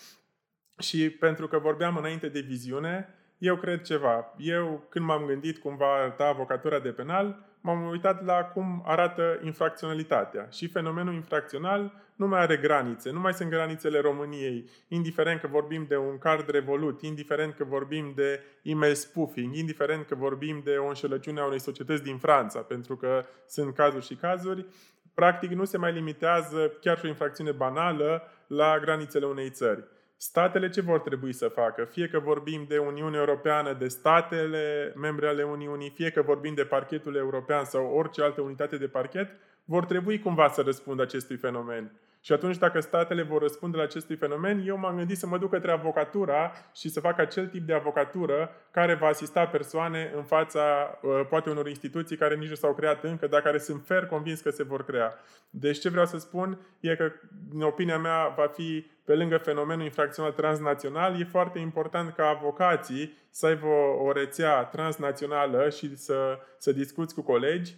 [0.79, 4.33] Și pentru că vorbeam înainte de viziune, eu cred ceva.
[4.37, 9.39] Eu, când m-am gândit cum va arăta avocatura de penal, m-am uitat la cum arată
[9.41, 10.47] infracționalitatea.
[10.51, 15.85] Și fenomenul infracțional nu mai are granițe, nu mai sunt granițele României, indiferent că vorbim
[15.87, 20.87] de un card revolut, indiferent că vorbim de email spoofing, indiferent că vorbim de o
[20.87, 24.65] înșelăciune a unei societăți din Franța, pentru că sunt cazuri și cazuri,
[25.13, 29.83] practic nu se mai limitează chiar și o infracțiune banală la granițele unei țări.
[30.29, 31.83] Statele ce vor trebui să facă?
[31.83, 36.63] Fie că vorbim de Uniunea Europeană, de statele membre ale Uniunii, fie că vorbim de
[36.63, 39.29] parchetul european sau orice altă unitate de parchet,
[39.65, 41.91] vor trebui cumva să răspundă acestui fenomen.
[42.25, 45.49] Și atunci, dacă statele vor răspunde la acestui fenomen, eu m-am gândit să mă duc
[45.49, 50.61] către avocatura și să fac acel tip de avocatură care va asista persoane în fața,
[51.01, 54.41] uh, poate, unor instituții care nici nu s-au creat încă, dar care sunt fer convins
[54.41, 55.13] că se vor crea.
[55.49, 57.11] Deci, ce vreau să spun e că,
[57.53, 63.17] în opinia mea, va fi, pe lângă fenomenul infracțional transnațional, e foarte important ca avocații
[63.29, 67.75] să aibă o, o rețea transnațională și să, să discuți cu colegi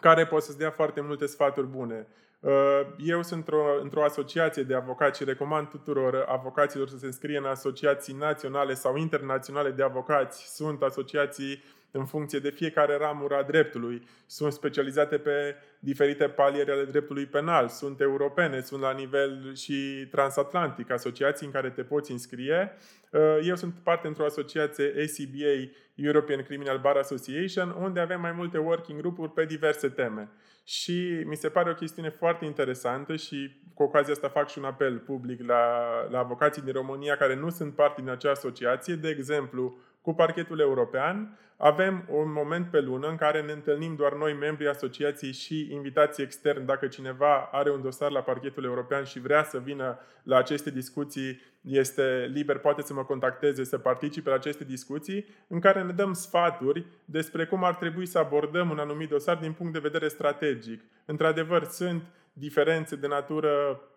[0.00, 2.06] care pot să-ți dea foarte multe sfaturi bune.
[2.40, 7.38] Uh, eu sunt într-o, într-o asociație de avocați și recomand tuturor avocaților să se înscrie
[7.38, 10.54] în asociații naționale sau internaționale de avocați.
[10.54, 14.02] Sunt asociații în funcție de fiecare ramură a dreptului.
[14.26, 20.90] Sunt specializate pe diferite paliere ale dreptului penal, sunt europene, sunt la nivel și transatlantic,
[20.90, 22.72] asociații în care te poți înscrie.
[23.10, 28.58] Uh, eu sunt parte într-o asociație ACBA, European Criminal Bar Association, unde avem mai multe
[28.58, 30.28] working grupuri pe diverse teme.
[30.64, 34.64] Și mi se pare o chestiune foarte interesantă și cu ocazia asta fac și un
[34.64, 35.62] apel public la,
[36.10, 38.94] la avocații din România care nu sunt parte din acea asociație.
[38.94, 44.14] De exemplu, cu parchetul european, avem un moment pe lună în care ne întâlnim doar
[44.14, 46.66] noi, membrii asociației și invitații externi.
[46.66, 51.40] Dacă cineva are un dosar la parchetul european și vrea să vină la aceste discuții,
[51.60, 56.12] este liber, poate să mă contacteze, să participe la aceste discuții, în care ne dăm
[56.12, 60.80] sfaturi despre cum ar trebui să abordăm un anumit dosar din punct de vedere strategic.
[61.04, 63.89] Într-adevăr, sunt diferențe de natură Uh,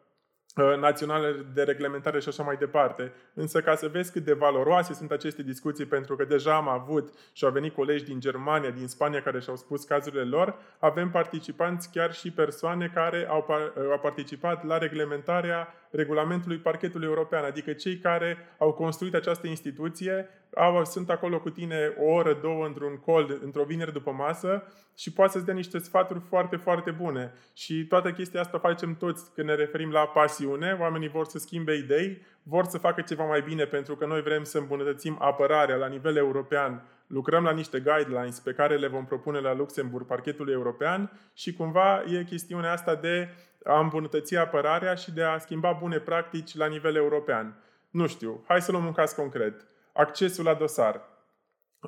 [0.80, 3.12] naționale de reglementare și așa mai departe.
[3.34, 7.14] Însă ca să vezi cât de valoroase sunt aceste discuții, pentru că deja am avut
[7.32, 11.92] și au venit colegi din Germania, din Spania care și-au spus cazurile lor, avem participanți
[11.92, 17.98] chiar și persoane care au, uh, au participat la reglementarea regulamentului parchetului european, adică cei
[17.98, 23.40] care au construit această instituție au, sunt acolo cu tine o oră, două într-un col,
[23.44, 24.64] într-o vineri după masă
[24.98, 27.34] și poate să-ți dea niște sfaturi foarte, foarte bune.
[27.54, 30.42] Și toată chestia asta facem toți când ne referim la pasiune.
[30.80, 34.44] Oamenii vor să schimbe idei, vor să facă ceva mai bine pentru că noi vrem
[34.44, 36.84] să îmbunătățim apărarea la nivel european.
[37.08, 42.04] Lucrăm la niște guidelines pe care le vom propune la Luxemburg, parchetul european și cumva
[42.08, 43.30] e chestiunea asta de
[43.64, 47.64] a îmbunătăți apărarea și de a schimba bune practici la nivel european.
[47.90, 51.02] Nu știu, hai să luăm un caz concret accesul la dosar.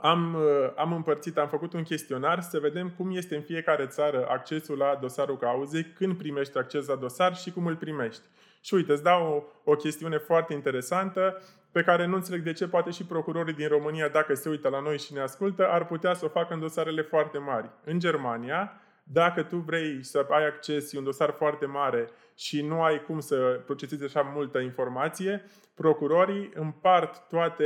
[0.02, 4.28] Am, uh, am împărțit, am făcut un chestionar să vedem cum este în fiecare țară
[4.30, 8.22] accesul la dosarul cauzei, când primești acces la dosar și cum îl primești.
[8.62, 11.42] Și uite, îți dau o, o chestiune foarte interesantă
[11.72, 14.80] pe care nu înțeleg de ce poate și procurorii din România, dacă se uită la
[14.80, 17.70] noi și ne ascultă, ar putea să o facă în dosarele foarte mari.
[17.84, 23.04] În Germania, dacă tu vrei să ai acces, un dosar foarte mare și nu ai
[23.04, 23.36] cum să
[23.66, 25.46] procesezi așa multă informație,
[25.76, 27.66] procurorii împart toate,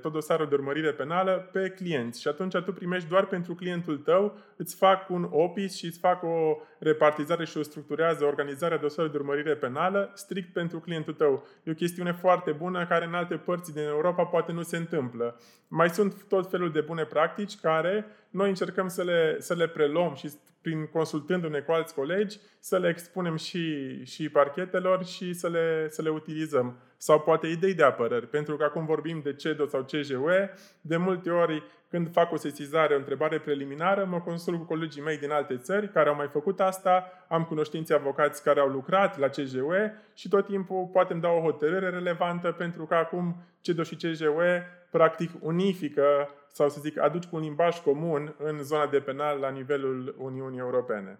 [0.00, 4.38] tot dosarul de urmărire penală pe clienți și atunci tu primești doar pentru clientul tău,
[4.56, 9.22] îți fac un opis și îți fac o repartizare și o structurează organizarea dosarului de
[9.22, 11.46] urmărire penală strict pentru clientul tău.
[11.62, 15.40] E o chestiune foarte bună care în alte părți din Europa poate nu se întâmplă.
[15.68, 20.14] Mai sunt tot felul de bune practici care noi încercăm să le, să le preluăm
[20.14, 20.30] și
[20.66, 26.02] prin consultându-ne cu alți colegi, să le expunem și, și parchetelor și să le, să
[26.02, 26.76] le utilizăm.
[26.96, 31.30] Sau poate idei de apărări, pentru că acum vorbim de CEDO sau CJUE, de multe
[31.30, 35.56] ori când fac o sesizare, o întrebare preliminară, mă consult cu colegii mei din alte
[35.56, 40.28] țări care au mai făcut asta, am cunoștințe avocați care au lucrat la CJUE și
[40.28, 45.30] tot timpul poate îmi dau o hotărâre relevantă pentru că acum CEDO și CJUE practic
[45.40, 50.14] unifică sau să zic aduci cu un limbaj comun în zona de penal la nivelul
[50.18, 51.18] Uniunii Europene.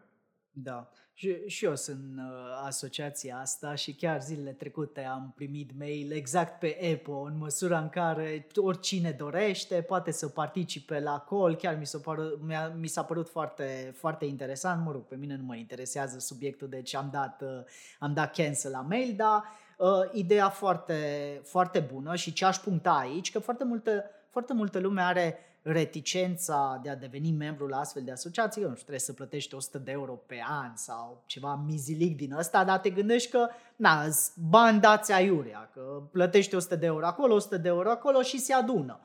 [0.59, 0.91] Da.
[1.13, 6.13] Și, și eu sunt în uh, asociația asta și chiar zilele trecute am primit mail
[6.13, 11.57] exact pe EPO, în măsura în care oricine dorește poate să participe la call.
[11.57, 12.41] Chiar mi s-a părut,
[12.77, 14.85] mi s-a părut foarte, foarte interesant.
[14.85, 17.65] Mă rog, pe mine nu mă interesează subiectul, deci am dat, uh,
[17.99, 19.43] am dat cancel la mail, dar
[19.79, 21.01] uh, ideea foarte,
[21.45, 25.39] foarte bună și ce aș puncta aici, că foarte multă, foarte multă lume are
[25.69, 29.79] reticența de a deveni membru la astfel de asociații, nu știu, trebuie să plătești 100
[29.79, 34.05] de euro pe an sau ceva mizilic din ăsta, dar te gândești că, na,
[34.35, 38.53] bani dați aiurea, că plătești 100 de euro acolo, 100 de euro acolo și se
[38.53, 39.01] adună.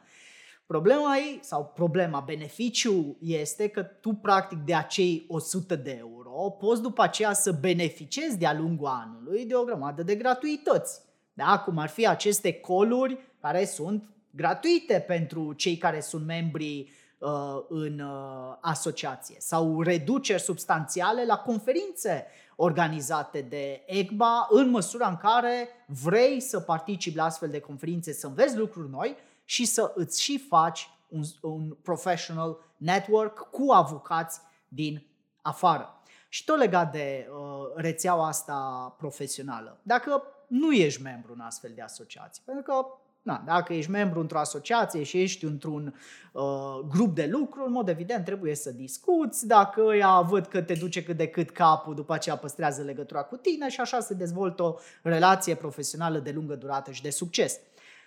[0.66, 6.82] Problema ei, sau problema, beneficiul este că tu practic de acei 100 de euro poți
[6.82, 11.02] după aceea să beneficiezi de-a lungul anului de o grămadă de gratuități.
[11.34, 11.60] Da?
[11.66, 17.30] Cum ar fi aceste coluri care sunt gratuite pentru cei care sunt membri uh,
[17.70, 25.68] în uh, asociație sau reduceri substanțiale la conferințe organizate de EGBA în măsura în care
[26.04, 29.16] vrei să participi la astfel de conferințe, să înveți lucruri noi
[29.46, 35.06] și să îți și faci un, un professional network cu avocați din
[35.42, 36.02] afară.
[36.30, 38.56] Și tot legat de uh, rețeaua asta
[38.98, 39.80] profesională.
[39.84, 42.86] Dacă nu ești membru în astfel de asociații, pentru că
[43.22, 45.96] Na, dacă ești membru într-o asociație și ești într-un
[46.32, 46.44] uh,
[46.90, 49.48] grup de lucru, în mod evident trebuie să discuți.
[49.48, 53.36] Dacă ea văd că te duce cât de cât capul, după aceea păstrează legătura cu
[53.36, 57.60] tine și așa se dezvoltă o relație profesională de lungă durată și de succes.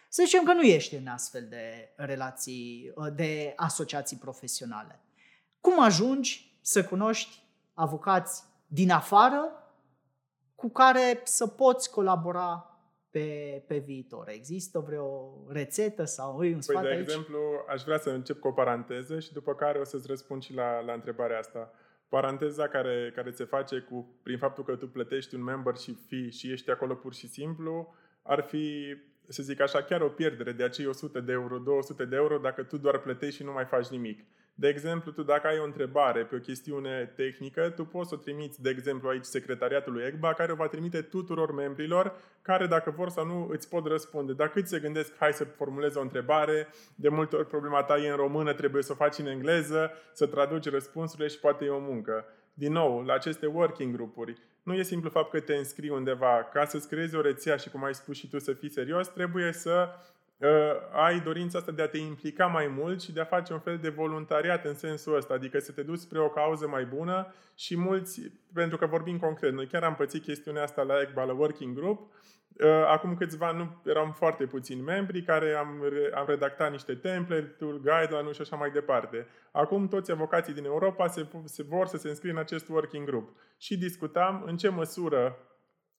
[0.09, 5.01] Să zicem că nu ești în astfel de relații, uh, de asociații profesionale.
[5.61, 7.43] Cum ajungi să cunoști
[7.75, 9.49] avocați din afară
[10.55, 12.74] cu care să poți colabora
[13.15, 14.29] pe, pe viitor.
[14.29, 17.09] Există vreo rețetă sau un sfat păi, de aici?
[17.09, 17.39] exemplu,
[17.69, 20.81] aș vrea să încep cu o paranteză și după care o să-ți răspund și la,
[20.81, 21.73] la întrebarea asta.
[22.09, 26.53] Paranteza care, care se face cu, prin faptul că tu plătești un membership fee și
[26.53, 28.97] ești acolo pur și simplu, ar fi,
[29.29, 32.63] să zic așa, chiar o pierdere de acei 100 de euro, 200 de euro dacă
[32.63, 34.25] tu doar plătești și nu mai faci nimic.
[34.57, 38.19] De exemplu, tu dacă ai o întrebare pe o chestiune tehnică, tu poți să o
[38.19, 43.09] trimiți, de exemplu, aici secretariatului EGBA, care o va trimite tuturor membrilor, care dacă vor
[43.09, 44.33] sau nu îți pot răspunde.
[44.33, 48.11] Dacă îți se gândesc, hai să formulezi o întrebare, de multe ori problema ta e
[48.11, 51.79] în română, trebuie să o faci în engleză, să traduci răspunsurile și poate e o
[51.79, 52.25] muncă.
[52.55, 56.49] Din nou, la aceste working grupuri, nu e simplu fapt că te înscrii undeva.
[56.53, 59.53] Ca să-ți creezi o rețea și, cum ai spus și tu, să fii serios, trebuie
[59.53, 59.89] să
[60.93, 63.79] ai dorința asta de a te implica mai mult și de a face un fel
[63.79, 67.79] de voluntariat în sensul ăsta, adică să te duci spre o cauză mai bună și
[67.79, 68.21] mulți,
[68.55, 72.13] pentru că vorbim concret, noi chiar am pățit chestiunea asta la ECBA, la Working Group,
[72.87, 75.83] Acum câțiva nu eram foarte puțini membri care am,
[76.15, 79.27] am redactat niște template-uri, guideline-uri și așa mai departe.
[79.53, 83.37] Acum toți avocații din Europa se, se vor să se înscrie în acest working group
[83.59, 85.39] și discutam în ce măsură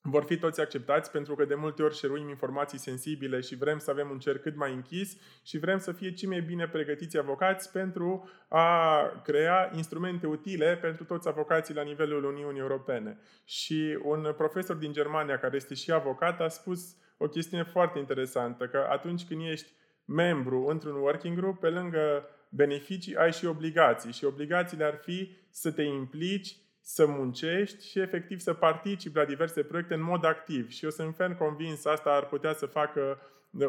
[0.08, 3.92] vor fi toți acceptați pentru că de multe ori șeruim informații sensibile și vrem să
[3.92, 7.72] avem un cer cât mai închis și vrem să fie cei mai bine pregătiți avocați
[7.72, 13.18] pentru a crea instrumente utile pentru toți avocații la nivelul Uniunii Europene.
[13.44, 18.68] Și un profesor din Germania care este și avocat a spus o chestiune foarte interesantă,
[18.68, 19.72] că atunci când ești
[20.06, 25.72] membru într-un working group, pe lângă beneficii ai și obligații și obligațiile ar fi să
[25.72, 26.56] te implici
[26.88, 30.70] să muncești și efectiv să participi la diverse proiecte în mod activ.
[30.70, 33.20] Și eu sunt ferm convins, asta ar putea să facă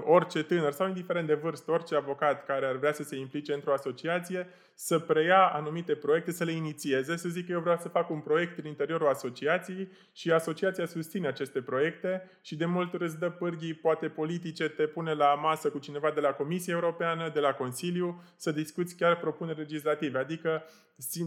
[0.05, 3.73] orice tânăr sau indiferent de vârstă, orice avocat care ar vrea să se implice într-o
[3.73, 4.49] asociație,
[4.79, 8.21] să preia anumite proiecte, să le inițieze, să zic că eu vreau să fac un
[8.21, 13.31] proiect în interiorul asociației și asociația susține aceste proiecte și de multe ori îți dă
[13.31, 17.53] pârghii, poate politice, te pune la masă cu cineva de la Comisia Europeană, de la
[17.53, 20.19] Consiliu, să discuți chiar propuneri legislative.
[20.19, 20.65] Adică,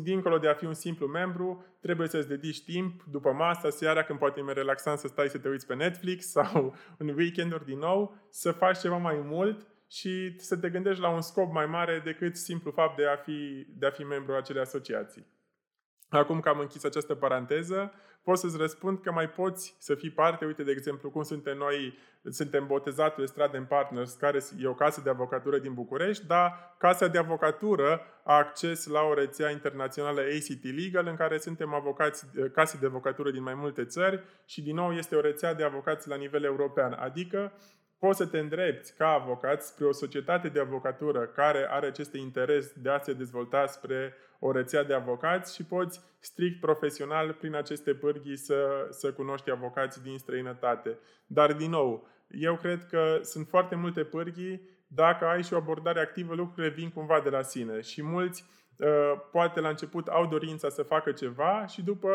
[0.03, 4.19] dincolo de a fi un simplu membru, trebuie să-ți dedici timp după masa, seara, când
[4.19, 7.77] poate e mai relaxant să stai să te uiți pe Netflix sau în weekenduri din
[7.77, 12.01] nou, să faci ceva mai mult și să te gândești la un scop mai mare
[12.03, 15.25] decât simplu fapt de a fi, de a fi membru acelei asociații.
[16.09, 20.45] Acum că am închis această paranteză, pot să-ți răspund că mai poți să fii parte,
[20.45, 21.97] uite, de exemplu, cum suntem noi,
[22.29, 27.17] suntem botezatul Stradem Partners, care e o casă de avocatură din București, dar casa de
[27.17, 32.85] avocatură a acces la o rețea internațională ACT Legal, în care suntem avocați, case de
[32.85, 36.43] avocatură din mai multe țări și, din nou, este o rețea de avocați la nivel
[36.43, 36.93] european.
[36.93, 37.53] Adică,
[37.99, 42.73] poți să te îndrepți ca avocat spre o societate de avocatură care are acest interes
[42.73, 47.93] de a se dezvolta spre o rețea de avocați și poți strict profesional prin aceste
[47.93, 50.97] pârghii să, să cunoști avocați din străinătate.
[51.27, 55.99] Dar, din nou, eu cred că sunt foarte multe pârghii, dacă ai și o abordare
[55.99, 57.81] activă, lucrurile vin cumva de la sine.
[57.81, 58.45] Și mulți,
[58.77, 62.09] uh, poate la început, au dorința să facă ceva și după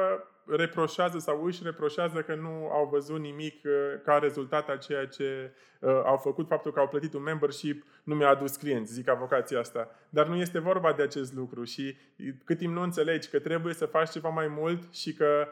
[0.46, 3.72] reproșează sau își reproșează că nu au văzut nimic uh,
[4.04, 8.14] ca rezultat a ceea ce uh, au făcut, faptul că au plătit un membership nu
[8.14, 9.90] mi-a adus clienți, zic avocația asta.
[10.08, 11.96] Dar nu este vorba de acest lucru și
[12.44, 15.48] cât timp nu înțelegi că trebuie să faci ceva mai mult și că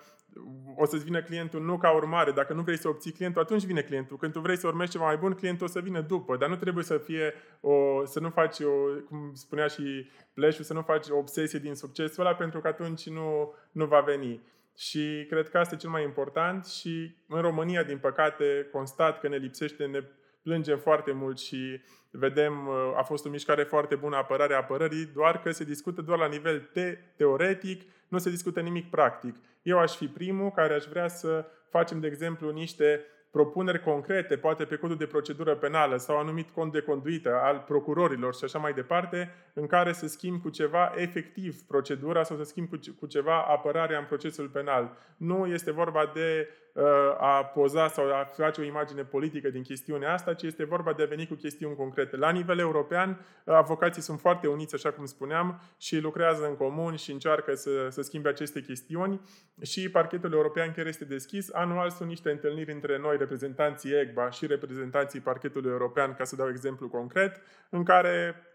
[0.77, 2.31] o să-ți vină clientul nu ca urmare.
[2.31, 4.17] Dacă nu vrei să obții clientul, atunci vine clientul.
[4.17, 6.37] Când tu vrei să urmezi ceva mai bun, clientul o să vină după.
[6.37, 10.73] Dar nu trebuie să fie o, să nu faci o, cum spunea și Pleșu, să
[10.73, 14.41] nu faci o obsesie din succesul ăla, pentru că atunci nu, nu va veni.
[14.77, 19.29] Și cred că asta e cel mai important și în România, din păcate, constat că
[19.29, 20.01] ne lipsește, ne
[20.43, 25.41] plângem foarte mult și vedem, uh, a fost o mișcare foarte bună apărarea apărării, doar
[25.41, 29.37] că se discută doar la nivel te- teoretic, nu se discută nimic practic.
[29.63, 34.65] Eu aș fi primul care aș vrea să facem, de exemplu, niște propuneri concrete, poate
[34.65, 38.73] pe codul de procedură penală sau anumit cont de conduită al procurorilor și așa mai
[38.73, 42.69] departe, în care să schimb cu ceva efectiv procedura sau să schimb
[42.99, 44.97] cu ceva apărarea în procesul penal.
[45.17, 46.83] Nu este vorba de uh,
[47.19, 51.03] a poza sau a face o imagine politică din chestiunea asta, ci este vorba de
[51.03, 52.17] a veni cu chestiuni concrete.
[52.17, 57.13] La nivel european, avocații sunt foarte uniți, așa cum spuneam, și lucrează în comun și
[57.13, 59.21] încearcă să, să schimbe aceste chestiuni
[59.63, 61.53] și parchetul european chiar este deschis.
[61.53, 66.49] Anual sunt niște întâlniri între noi, reprezentanții EGBA și reprezentanții parchetului european, ca să dau
[66.49, 68.47] exemplu concret, în care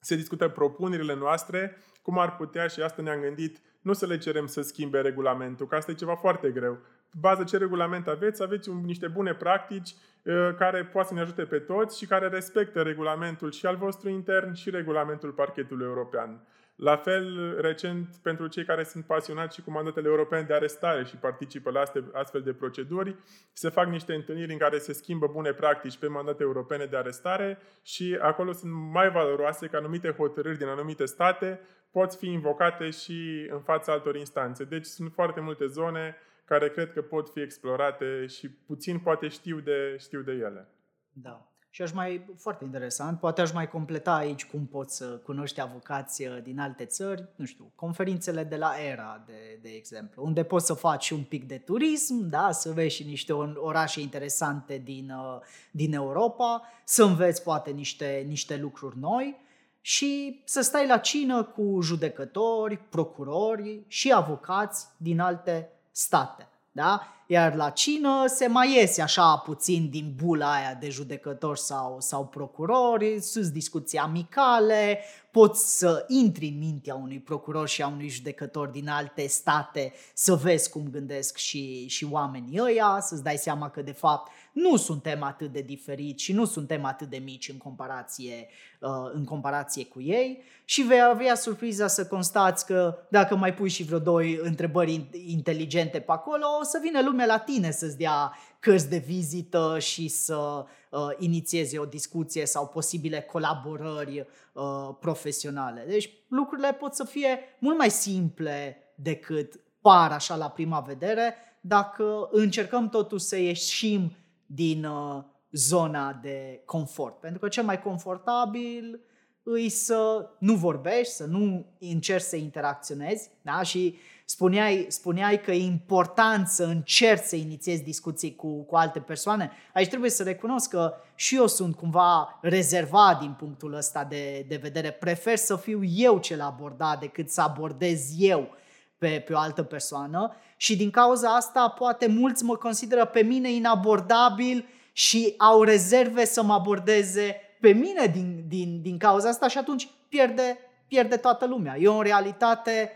[0.00, 4.46] se discută propunerile noastre, cum ar putea, și asta ne-am gândit, nu să le cerem
[4.46, 6.78] să schimbe regulamentul, că asta e ceva foarte greu.
[7.20, 11.44] Bază ce regulament aveți, aveți un, niște bune practici uh, care poate să ne ajute
[11.44, 16.46] pe toți și care respectă regulamentul și al vostru intern și regulamentul parchetului european.
[16.76, 21.16] La fel, recent, pentru cei care sunt pasionați și cu mandatele europene de arestare și
[21.16, 23.16] participă la astfel de proceduri,
[23.52, 27.58] se fac niște întâlniri în care se schimbă bune practici pe mandate europene de arestare
[27.82, 31.60] și acolo sunt mai valoroase că anumite hotărâri din anumite state
[31.90, 34.64] pot fi invocate și în fața altor instanțe.
[34.64, 39.60] Deci sunt foarte multe zone care cred că pot fi explorate și puțin poate știu
[39.60, 40.68] de, știu de ele.
[41.12, 41.55] Da.
[41.76, 46.26] Și aș mai, foarte interesant, poate aș mai completa aici cum poți să cunoști avocați
[46.26, 50.66] uh, din alte țări, nu știu, conferințele de la ERA, de, de exemplu, unde poți
[50.66, 55.40] să faci un pic de turism, da, să vezi și niște orașe interesante din, uh,
[55.70, 59.36] din Europa, să înveți poate niște, niște lucruri noi
[59.80, 66.48] și să stai la cină cu judecători, procurori și avocați din alte state.
[66.76, 67.06] Da?
[67.26, 72.26] Iar la cină se mai iese așa puțin din bula aia de judecători sau, sau
[72.26, 75.00] procurori, sunt discuții amicale,
[75.36, 80.34] poți să intri în mintea unui procuror și a unui judecător din alte state să
[80.34, 85.22] vezi cum gândesc și, și oamenii ăia, să-ți dai seama că de fapt nu suntem
[85.22, 88.48] atât de diferiți și nu suntem atât de mici în comparație,
[88.80, 90.42] uh, în comparație cu ei.
[90.64, 95.98] Și vei avea surpriza să constați că dacă mai pui și vreo două întrebări inteligente
[95.98, 100.64] pe acolo, o să vină lumea la tine să-ți dea cărți de vizită și să
[100.90, 104.64] uh, inițieze o discuție sau posibile colaborări uh,
[105.00, 105.84] profesionale.
[105.88, 112.28] Deci lucrurile pot să fie mult mai simple decât par așa la prima vedere dacă
[112.32, 114.12] încercăm totuși să ieșim
[114.46, 117.20] din uh, zona de confort.
[117.20, 119.00] Pentru că cel mai confortabil
[119.42, 123.62] îi să nu vorbești, să nu încerci să interacționezi da?
[123.62, 123.96] și
[124.28, 129.50] spuneai, spuneai că e important să încerci să inițiezi discuții cu, cu alte persoane.
[129.74, 134.56] Aici trebuie să recunosc că și eu sunt cumva rezervat din punctul ăsta de, de
[134.56, 134.90] vedere.
[134.90, 138.50] Prefer să fiu eu cel abordat decât să abordez eu
[138.98, 143.52] pe, pe o altă persoană și din cauza asta poate mulți mă consideră pe mine
[143.52, 149.58] inabordabil și au rezerve să mă abordeze pe mine din, din, din cauza asta și
[149.58, 150.58] atunci pierde,
[150.88, 151.76] pierde toată lumea.
[151.78, 152.90] Eu în realitate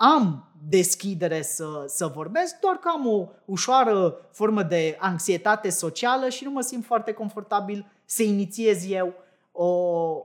[0.00, 6.44] am deschidere să, să vorbesc, doar că am o ușoară formă de anxietate socială și
[6.44, 9.14] nu mă simt foarte confortabil să inițiez eu
[9.52, 9.66] o,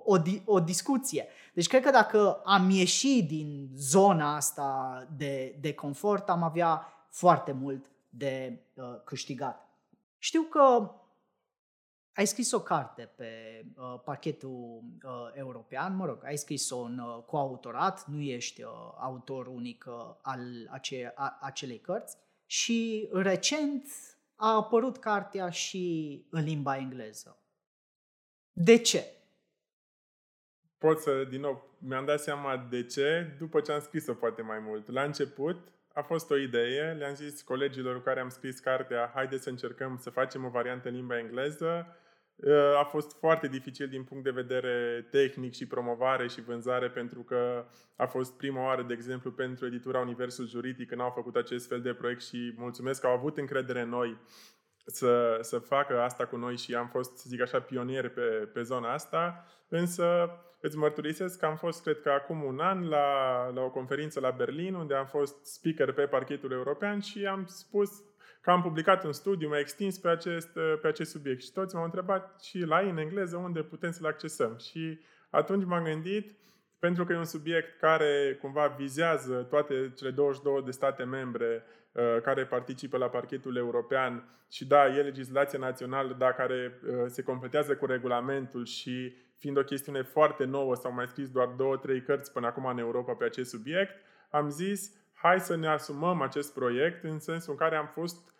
[0.04, 1.28] o, o discuție.
[1.54, 7.52] Deci cred că dacă am ieși din zona asta de, de confort, am avea foarte
[7.52, 9.68] mult de uh, câștigat.
[10.18, 10.92] Știu că
[12.14, 17.24] ai scris o carte pe uh, pachetul uh, european, mă rog, ai scris-o în uh,
[17.24, 23.88] coautorat, nu ești uh, autor unic uh, al ace- a, acelei cărți și recent
[24.36, 27.38] a apărut cartea și în limba engleză.
[28.52, 29.06] De ce?
[30.78, 34.60] Pot să, din nou, mi-am dat seama de ce după ce am scris-o poate mai
[34.60, 34.92] mult.
[34.92, 39.44] La început a fost o idee, le-am zis colegilor cu care am scris cartea, haideți
[39.44, 42.03] să încercăm să facem o variantă în limba engleză Uh,
[42.80, 47.66] a fost foarte dificil din punct de vedere tehnic și promovare și vânzare pentru că
[47.96, 51.82] a fost prima oară, de exemplu, pentru editura Universul Juridic când au făcut acest fel
[51.82, 54.18] de proiect și mulțumesc că au avut încredere în noi
[54.86, 58.62] să, să facă asta cu noi și am fost, să zic așa, pionieri pe, pe
[58.62, 60.30] zona asta, însă
[60.62, 64.32] îți mărturisesc că am fost, cred că acum un an, la, la o conferință la
[64.32, 68.04] Berlin, unde am fost speaker pe parchetul european și am spus
[68.44, 70.50] că am publicat un studiu mai extins pe acest,
[70.82, 74.58] pe acest subiect și toți m-au întrebat și la în engleză unde putem să-l accesăm.
[74.58, 76.36] Și atunci m-am gândit,
[76.80, 82.22] pentru că e un subiect care cumva vizează toate cele 22 de state membre uh,
[82.22, 87.76] care participă la parchetul european și da, e legislația națională, dar care uh, se completează
[87.76, 92.32] cu regulamentul și fiind o chestiune foarte nouă, s-au mai scris doar două, trei cărți
[92.32, 93.96] până acum în Europa pe acest subiect,
[94.30, 98.33] am zis, hai să ne asumăm acest proiect în sensul în care am fost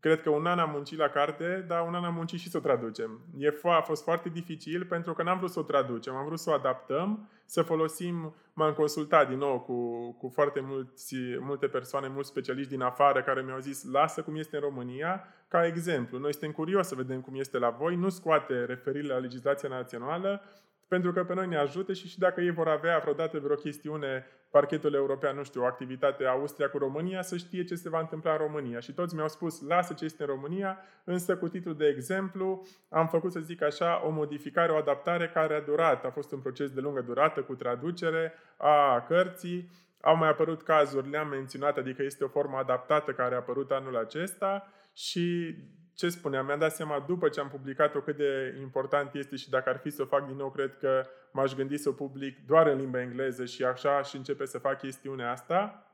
[0.00, 2.56] Cred că un an am muncit la carte, dar un an am muncit și să
[2.56, 3.20] o traducem.
[3.38, 6.38] E fo- a fost foarte dificil pentru că n-am vrut să o traducem, am vrut
[6.38, 12.08] să o adaptăm, să folosim, m-am consultat din nou cu, cu foarte mulți, multe persoane,
[12.08, 16.18] mulți specialiști din afară care mi-au zis lasă cum este în România, ca exemplu.
[16.18, 20.42] Noi suntem curioși să vedem cum este la voi, nu scoate referirile la legislația națională,
[20.90, 24.26] pentru că pe noi ne ajută și și dacă ei vor avea vreodată vreo chestiune,
[24.50, 28.32] parchetul european, nu știu, o activitate Austria cu România, să știe ce se va întâmpla
[28.32, 28.80] în România.
[28.80, 33.08] Și toți mi-au spus, lasă ce este în România, însă cu titlul de exemplu am
[33.08, 36.04] făcut, să zic așa, o modificare, o adaptare care a durat.
[36.04, 39.70] A fost un proces de lungă durată cu traducere a cărții.
[40.00, 43.96] Au mai apărut cazuri, le-am menționat, adică este o formă adaptată care a apărut anul
[43.96, 45.56] acesta și
[46.00, 49.68] ce spuneam, mi-am dat seama după ce am publicat-o cât de important este și dacă
[49.68, 52.66] ar fi să o fac din nou, cred că m-aș gândi să o public doar
[52.66, 55.84] în limba engleză și așa și începe să fac chestiunea asta.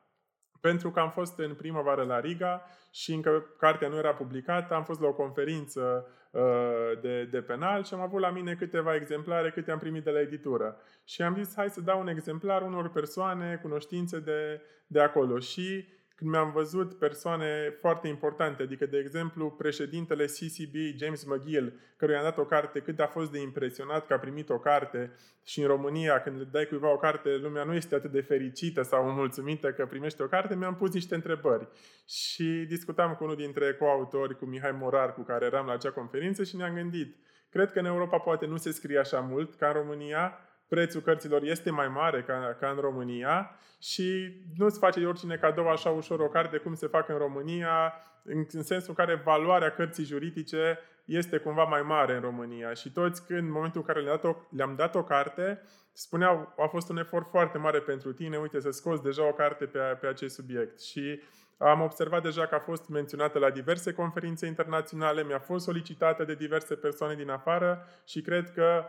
[0.61, 4.84] Pentru că am fost în primăvară la Riga și încă cartea nu era publicată, am
[4.84, 9.50] fost la o conferință uh, de, de penal și am avut la mine câteva exemplare
[9.50, 10.80] câte am primit de la editură.
[11.04, 15.38] Și am zis, hai să dau un exemplar unor persoane, cunoștințe de, de acolo.
[15.38, 22.19] Și când mi-am văzut persoane foarte importante, adică, de exemplu, președintele CCB, James McGill, căruia
[22.19, 25.12] am dat o carte, cât a fost de impresionat că a primit o carte
[25.45, 28.83] și în România, când le dai cuiva o carte, lumea nu este atât de fericită
[28.83, 31.69] sau mulțumită că primește o carte, mi-am pus niște întrebări.
[32.07, 36.45] Și discutam cu unul dintre coautori, cu Mihai Morar, cu care eram la acea conferință
[36.45, 37.17] și ne-am gândit,
[37.51, 40.39] cred că în Europa poate nu se scrie așa mult ca în România,
[40.69, 45.91] prețul cărților este mai mare ca, ca în România și nu-ți face oricine cadou așa
[45.91, 47.93] ușor o carte cum se fac în România,
[48.23, 52.73] în, în sensul în care valoarea cărții juridice este cumva mai mare în România.
[52.73, 55.62] Și toți când, în momentul în care le-am dat o, le-am dat o carte,
[55.93, 59.64] spuneau, a fost un efort foarte mare pentru tine, uite să scoți deja o carte
[59.64, 60.81] pe, pe acest subiect.
[60.81, 61.23] Și
[61.59, 66.35] am observat deja că a fost menționată la diverse conferințe internaționale, mi-a fost solicitată de
[66.35, 68.85] diverse persoane din afară și cred că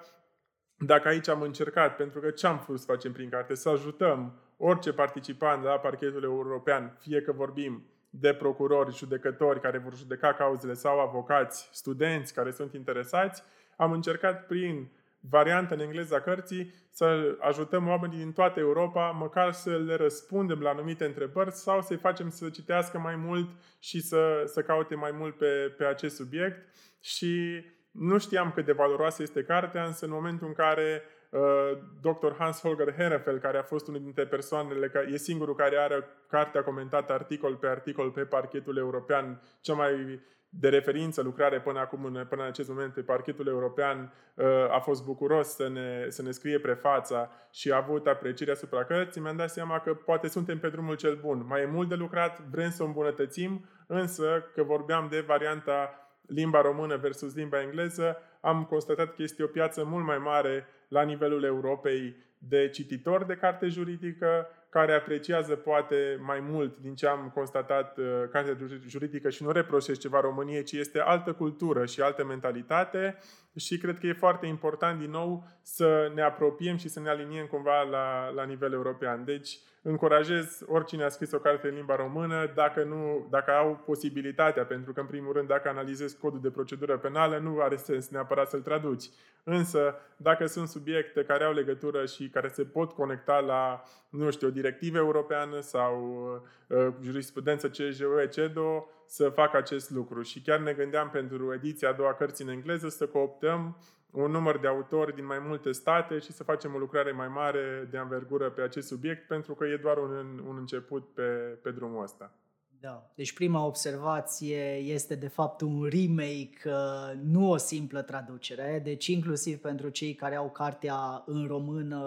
[0.78, 3.56] dacă aici am încercat, pentru că ce am vrut să facem prin carte?
[3.56, 9.96] Să ajutăm orice participant la parchetul european, fie că vorbim de procurori, judecători care vor
[9.96, 13.44] judeca cauzele sau avocați, studenți care sunt interesați,
[13.76, 19.52] am încercat prin varianta în engleză a cărții să ajutăm oamenii din toată Europa, măcar
[19.52, 23.50] să le răspundem la anumite întrebări sau să-i facem să citească mai mult
[23.80, 26.74] și să, să caute mai mult pe, pe acest subiect.
[27.02, 27.64] Și
[28.00, 32.32] nu știam cât de valoroasă este cartea, însă în momentul în care uh, dr.
[32.38, 36.64] Hans Holger Herefel, care a fost unul dintre persoanele, care e singurul care are cartea
[36.64, 40.20] comentată articol pe articol pe parchetul european, cea mai
[40.50, 45.06] de referință, lucrare până acum, până în acest moment pe parchetul european, uh, a fost
[45.06, 49.50] bucuros să ne, să ne scrie prefața și a avut apreciere asupra cărții, mi-am dat
[49.50, 51.46] seama că poate suntem pe drumul cel bun.
[51.48, 56.62] Mai e mult de lucrat, vrem să o îmbunătățim, însă că vorbeam de varianta limba
[56.62, 61.44] română versus limba engleză, am constatat că este o piață mult mai mare la nivelul
[61.44, 67.98] Europei de cititori de carte juridică, care apreciază poate mai mult din ce am constatat
[67.98, 68.58] uh, cartea
[68.88, 73.18] juridică și nu reproșesc ceva României, ci este altă cultură și altă mentalitate
[73.58, 77.46] și cred că e foarte important din nou să ne apropiem și să ne aliniem
[77.46, 79.26] cumva la, la nivel european.
[79.26, 84.66] Deci încurajez oricine a scris o carte în limba română, dacă, nu, dacă au posibilitatea,
[84.66, 88.50] pentru că în primul rând dacă analizezi codul de procedură penală, nu are sens neapărat
[88.50, 89.10] să-l traduci.
[89.44, 94.48] Însă, dacă sunt subiecte care au legătură și care se pot conecta la, nu știu,
[94.48, 96.24] o directivă europeană sau
[96.68, 100.22] uh, jurisprudență CJUE, CEDO, să facă acest lucru.
[100.22, 103.78] Și chiar ne gândeam pentru ediția a doua cărți în engleză să cooptăm
[104.12, 107.88] un număr de autori din mai multe state și să facem o lucrare mai mare
[107.92, 111.22] de anvergură pe acest subiect, pentru că e doar un, un început pe,
[111.62, 112.32] pe drumul ăsta.
[112.80, 113.12] Da.
[113.16, 118.82] Deci prima observație este de fapt un remake, uh, nu o simplă traducere.
[118.84, 122.02] Deci inclusiv pentru cei care au cartea în română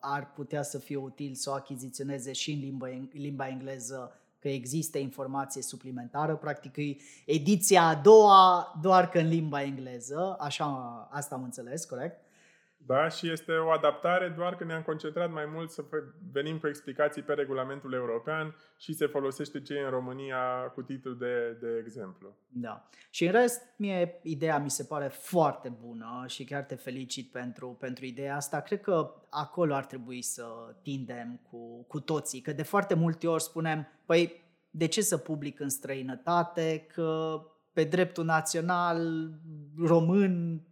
[0.00, 4.98] ar putea să fie util să o achiziționeze și în limba, limba engleză că există
[4.98, 10.66] informație suplimentară, practic e ediția a doua, doar că în limba engleză, așa
[11.10, 12.25] asta am înțeles, corect?
[12.86, 15.84] Da, și este o adaptare, doar că ne-am concentrat mai mult să
[16.32, 21.56] venim cu explicații pe regulamentul european și se folosește ce în România cu titlul de,
[21.60, 22.36] de exemplu.
[22.48, 22.88] Da.
[23.10, 27.76] Și în rest, mie ideea mi se pare foarte bună și chiar te felicit pentru,
[27.80, 28.60] pentru ideea asta.
[28.60, 30.44] Cred că acolo ar trebui să
[30.82, 35.60] tindem cu, cu toții, că de foarte multe ori spunem, păi, de ce să public
[35.60, 37.40] în străinătate, că
[37.72, 39.30] pe dreptul național
[39.78, 40.62] român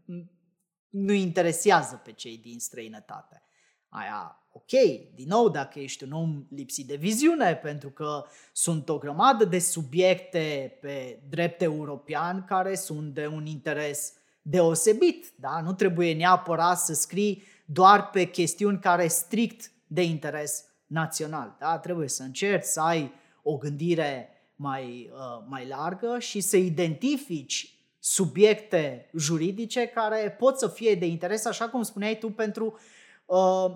[0.95, 3.43] nu interesează pe cei din străinătate.
[3.89, 4.71] Aia, ok,
[5.15, 9.59] din nou, dacă ești un om lipsit de viziune, pentru că sunt o grămadă de
[9.59, 15.33] subiecte pe drept european care sunt de un interes deosebit.
[15.37, 15.61] Da?
[15.61, 21.57] Nu trebuie neapărat să scrii doar pe chestiuni care strict de interes național.
[21.59, 21.79] Da?
[21.79, 27.74] Trebuie să încerci să ai o gândire mai, uh, mai largă și să identifici
[28.07, 32.79] subiecte juridice care pot să fie de interes, așa cum spuneai tu, pentru
[33.27, 33.71] uh,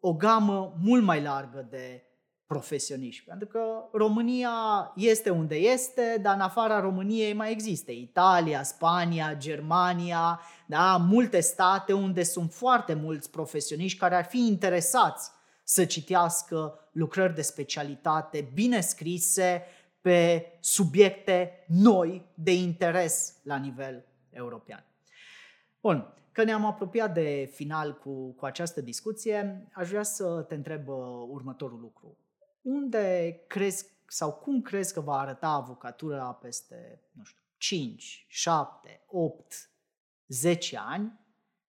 [0.00, 2.04] o gamă mult mai largă de
[2.46, 3.24] profesioniști.
[3.24, 3.60] Pentru că
[3.92, 4.50] România
[4.96, 10.96] este unde este, dar în afara României mai există Italia, Spania, Germania, da?
[10.96, 15.30] multe state unde sunt foarte mulți profesioniști care ar fi interesați
[15.64, 19.62] să citească lucrări de specialitate bine scrise,
[20.00, 24.84] pe subiecte noi de interes la nivel european.
[25.80, 30.88] Bun, că ne-am apropiat de final cu, cu această discuție, aș vrea să te întreb
[30.88, 30.96] uh,
[31.28, 32.18] următorul lucru.
[32.62, 39.70] Unde crezi sau cum crezi că va arăta avocatura peste, nu știu, 5, 7, 8,
[40.26, 41.20] 10 ani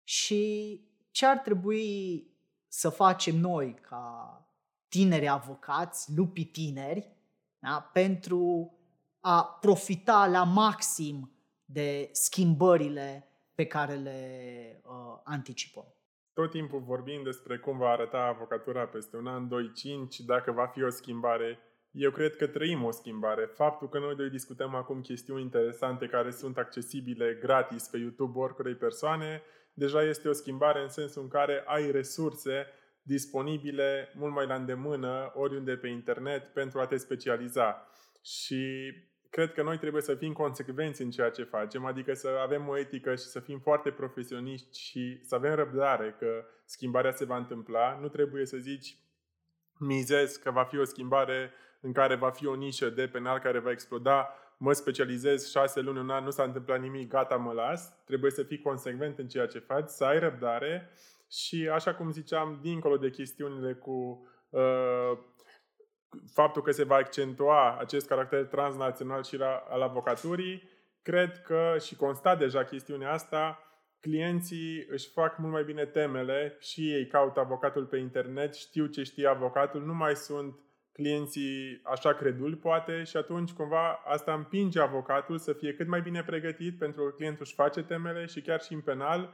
[0.03, 2.28] și ce ar trebui
[2.67, 4.39] să facem noi ca
[4.88, 7.14] tineri avocați, lupii tineri,
[7.60, 7.89] da?
[7.93, 8.74] pentru
[9.20, 11.32] a profita la maxim
[11.66, 14.20] de schimbările pe care le
[14.84, 15.95] uh, anticipăm.
[16.34, 20.66] Tot timpul vorbim despre cum va arăta avocatura peste un an, 2, 5, dacă va
[20.66, 21.60] fi o schimbare.
[21.91, 23.45] Eu cred că trăim o schimbare.
[23.45, 28.76] Faptul că noi doi discutăm acum chestiuni interesante care sunt accesibile gratis pe YouTube oricărei
[28.76, 29.41] persoane,
[29.74, 32.66] deja este o schimbare în sensul în care ai resurse
[33.08, 37.88] disponibile mult mai la îndemână oriunde pe internet pentru a te specializa.
[38.24, 38.93] Și
[39.30, 42.78] cred că noi trebuie să fim consecvenți în ceea ce facem, adică să avem o
[42.78, 47.97] etică și să fim foarte profesioniști și să avem răbdare că schimbarea se va întâmpla.
[48.01, 48.97] Nu trebuie să zici
[49.80, 51.51] mizez că va fi o schimbare
[51.82, 55.99] în care va fi o nișă de penal care va exploda, mă specializez șase luni,
[55.99, 58.03] un an, nu s-a întâmplat nimic, gata, mă las.
[58.06, 60.89] Trebuie să fii consecvent în ceea ce faci, să ai răbdare
[61.30, 65.17] și așa cum ziceam, dincolo de chestiunile cu uh,
[66.34, 70.69] faptul că se va accentua acest caracter transnațional și la, al avocaturii,
[71.01, 73.59] cred că și constat deja chestiunea asta,
[73.99, 79.03] clienții își fac mult mai bine temele și ei caută avocatul pe internet, știu ce
[79.03, 80.59] știe avocatul, nu mai sunt
[80.91, 86.23] clienții așa creduli poate și atunci cumva asta împinge avocatul să fie cât mai bine
[86.23, 89.34] pregătit pentru că clientul își face temele și chiar și în penal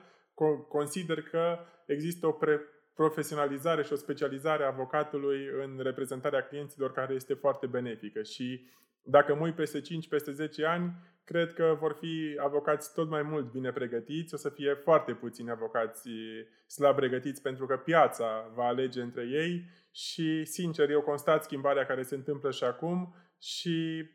[0.67, 2.61] consider că există o pre-
[2.93, 8.21] profesionalizare și o specializare a avocatului în reprezentarea clienților care este foarte benefică.
[8.21, 8.67] Și
[9.03, 13.21] dacă mă uit peste 5, peste 10 ani, cred că vor fi avocați tot mai
[13.21, 16.09] mult bine pregătiți, o să fie foarte puțini avocați
[16.67, 22.03] slab pregătiți pentru că piața va alege între ei și, sincer, eu constat schimbarea care
[22.03, 24.05] se întâmplă și acum și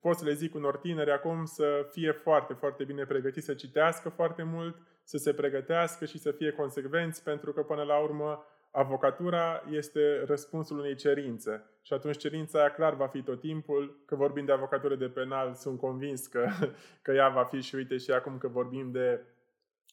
[0.00, 4.08] pot să le zic unor tineri acum să fie foarte, foarte bine pregătiți, să citească
[4.08, 9.62] foarte mult, să se pregătească și să fie consecvenți, pentru că până la urmă avocatura
[9.70, 11.64] este răspunsul unei cerințe.
[11.82, 15.54] Și atunci cerința aia clar va fi tot timpul, că vorbim de avocatură de penal,
[15.54, 16.46] sunt convins că,
[17.02, 19.20] că ea va fi și uite și acum că vorbim de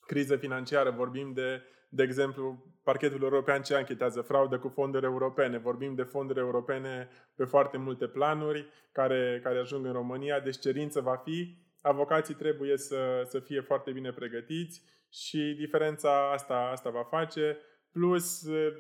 [0.05, 1.61] criză financiară, vorbim de,
[1.95, 5.57] de exemplu, parchetul european ce anchetează fraudă cu fonduri europene.
[5.57, 11.01] Vorbim de fonduri europene pe foarte multe planuri care, care ajung în România, deci cerință
[11.01, 11.57] va fi.
[11.81, 17.57] Avocații trebuie să, să fie foarte bine pregătiți și diferența asta, asta va face,
[17.91, 18.73] plus uh,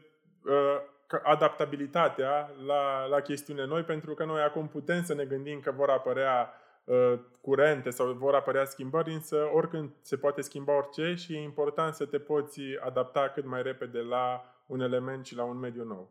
[1.23, 5.89] adaptabilitatea la, la chestiune noi, pentru că noi acum putem să ne gândim că vor
[5.89, 6.64] apărea uh,
[7.41, 12.05] curente sau vor apărea schimbări, însă oricând se poate schimba orice și e important să
[12.05, 16.09] te poți adapta cât mai repede la un element și la un mediu nou.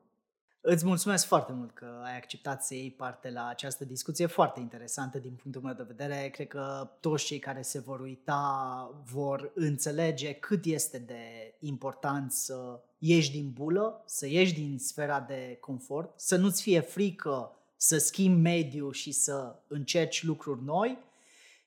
[0.66, 5.18] Îți mulțumesc foarte mult că ai acceptat să iei parte la această discuție foarte interesantă
[5.18, 6.29] din punctul meu de vedere.
[6.29, 12.81] Cred că toți cei care se vor uita vor înțelege cât este de important să
[12.99, 17.57] ieși din bulă, să ieși din sfera de confort, să nu-ți fie frică
[17.87, 20.99] să schimbi mediul și să încerci lucruri noi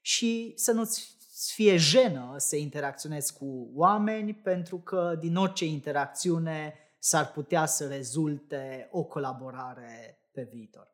[0.02, 1.18] și să nu-ți
[1.54, 8.88] fie jenă să interacționezi cu oameni, pentru că din orice interacțiune s-ar putea să rezulte
[8.92, 10.88] o colaborare pe viitor.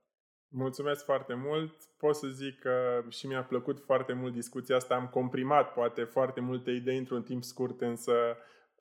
[0.48, 1.74] Mulțumesc foarte mult.
[1.98, 4.96] Pot să zic că și mi-a plăcut foarte mult discuția asta.
[4.96, 8.14] Am comprimat poate foarte multe idei într-un timp scurt, însă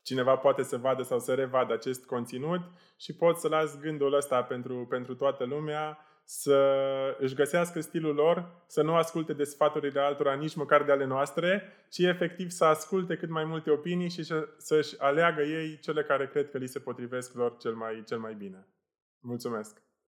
[0.02, 2.60] cineva poate să vadă sau să revadă acest conținut
[2.96, 6.56] și pot să las gândul ăsta pentru, pentru toată lumea să
[7.18, 11.72] își găsească stilul lor, să nu asculte de sfaturile altora, nici măcar de ale noastre,
[11.90, 16.50] ci efectiv să asculte cât mai multe opinii și să-și aleagă ei cele care cred
[16.50, 18.66] că li se potrivesc lor cel mai, cel mai bine.
[19.20, 19.91] Mulțumesc!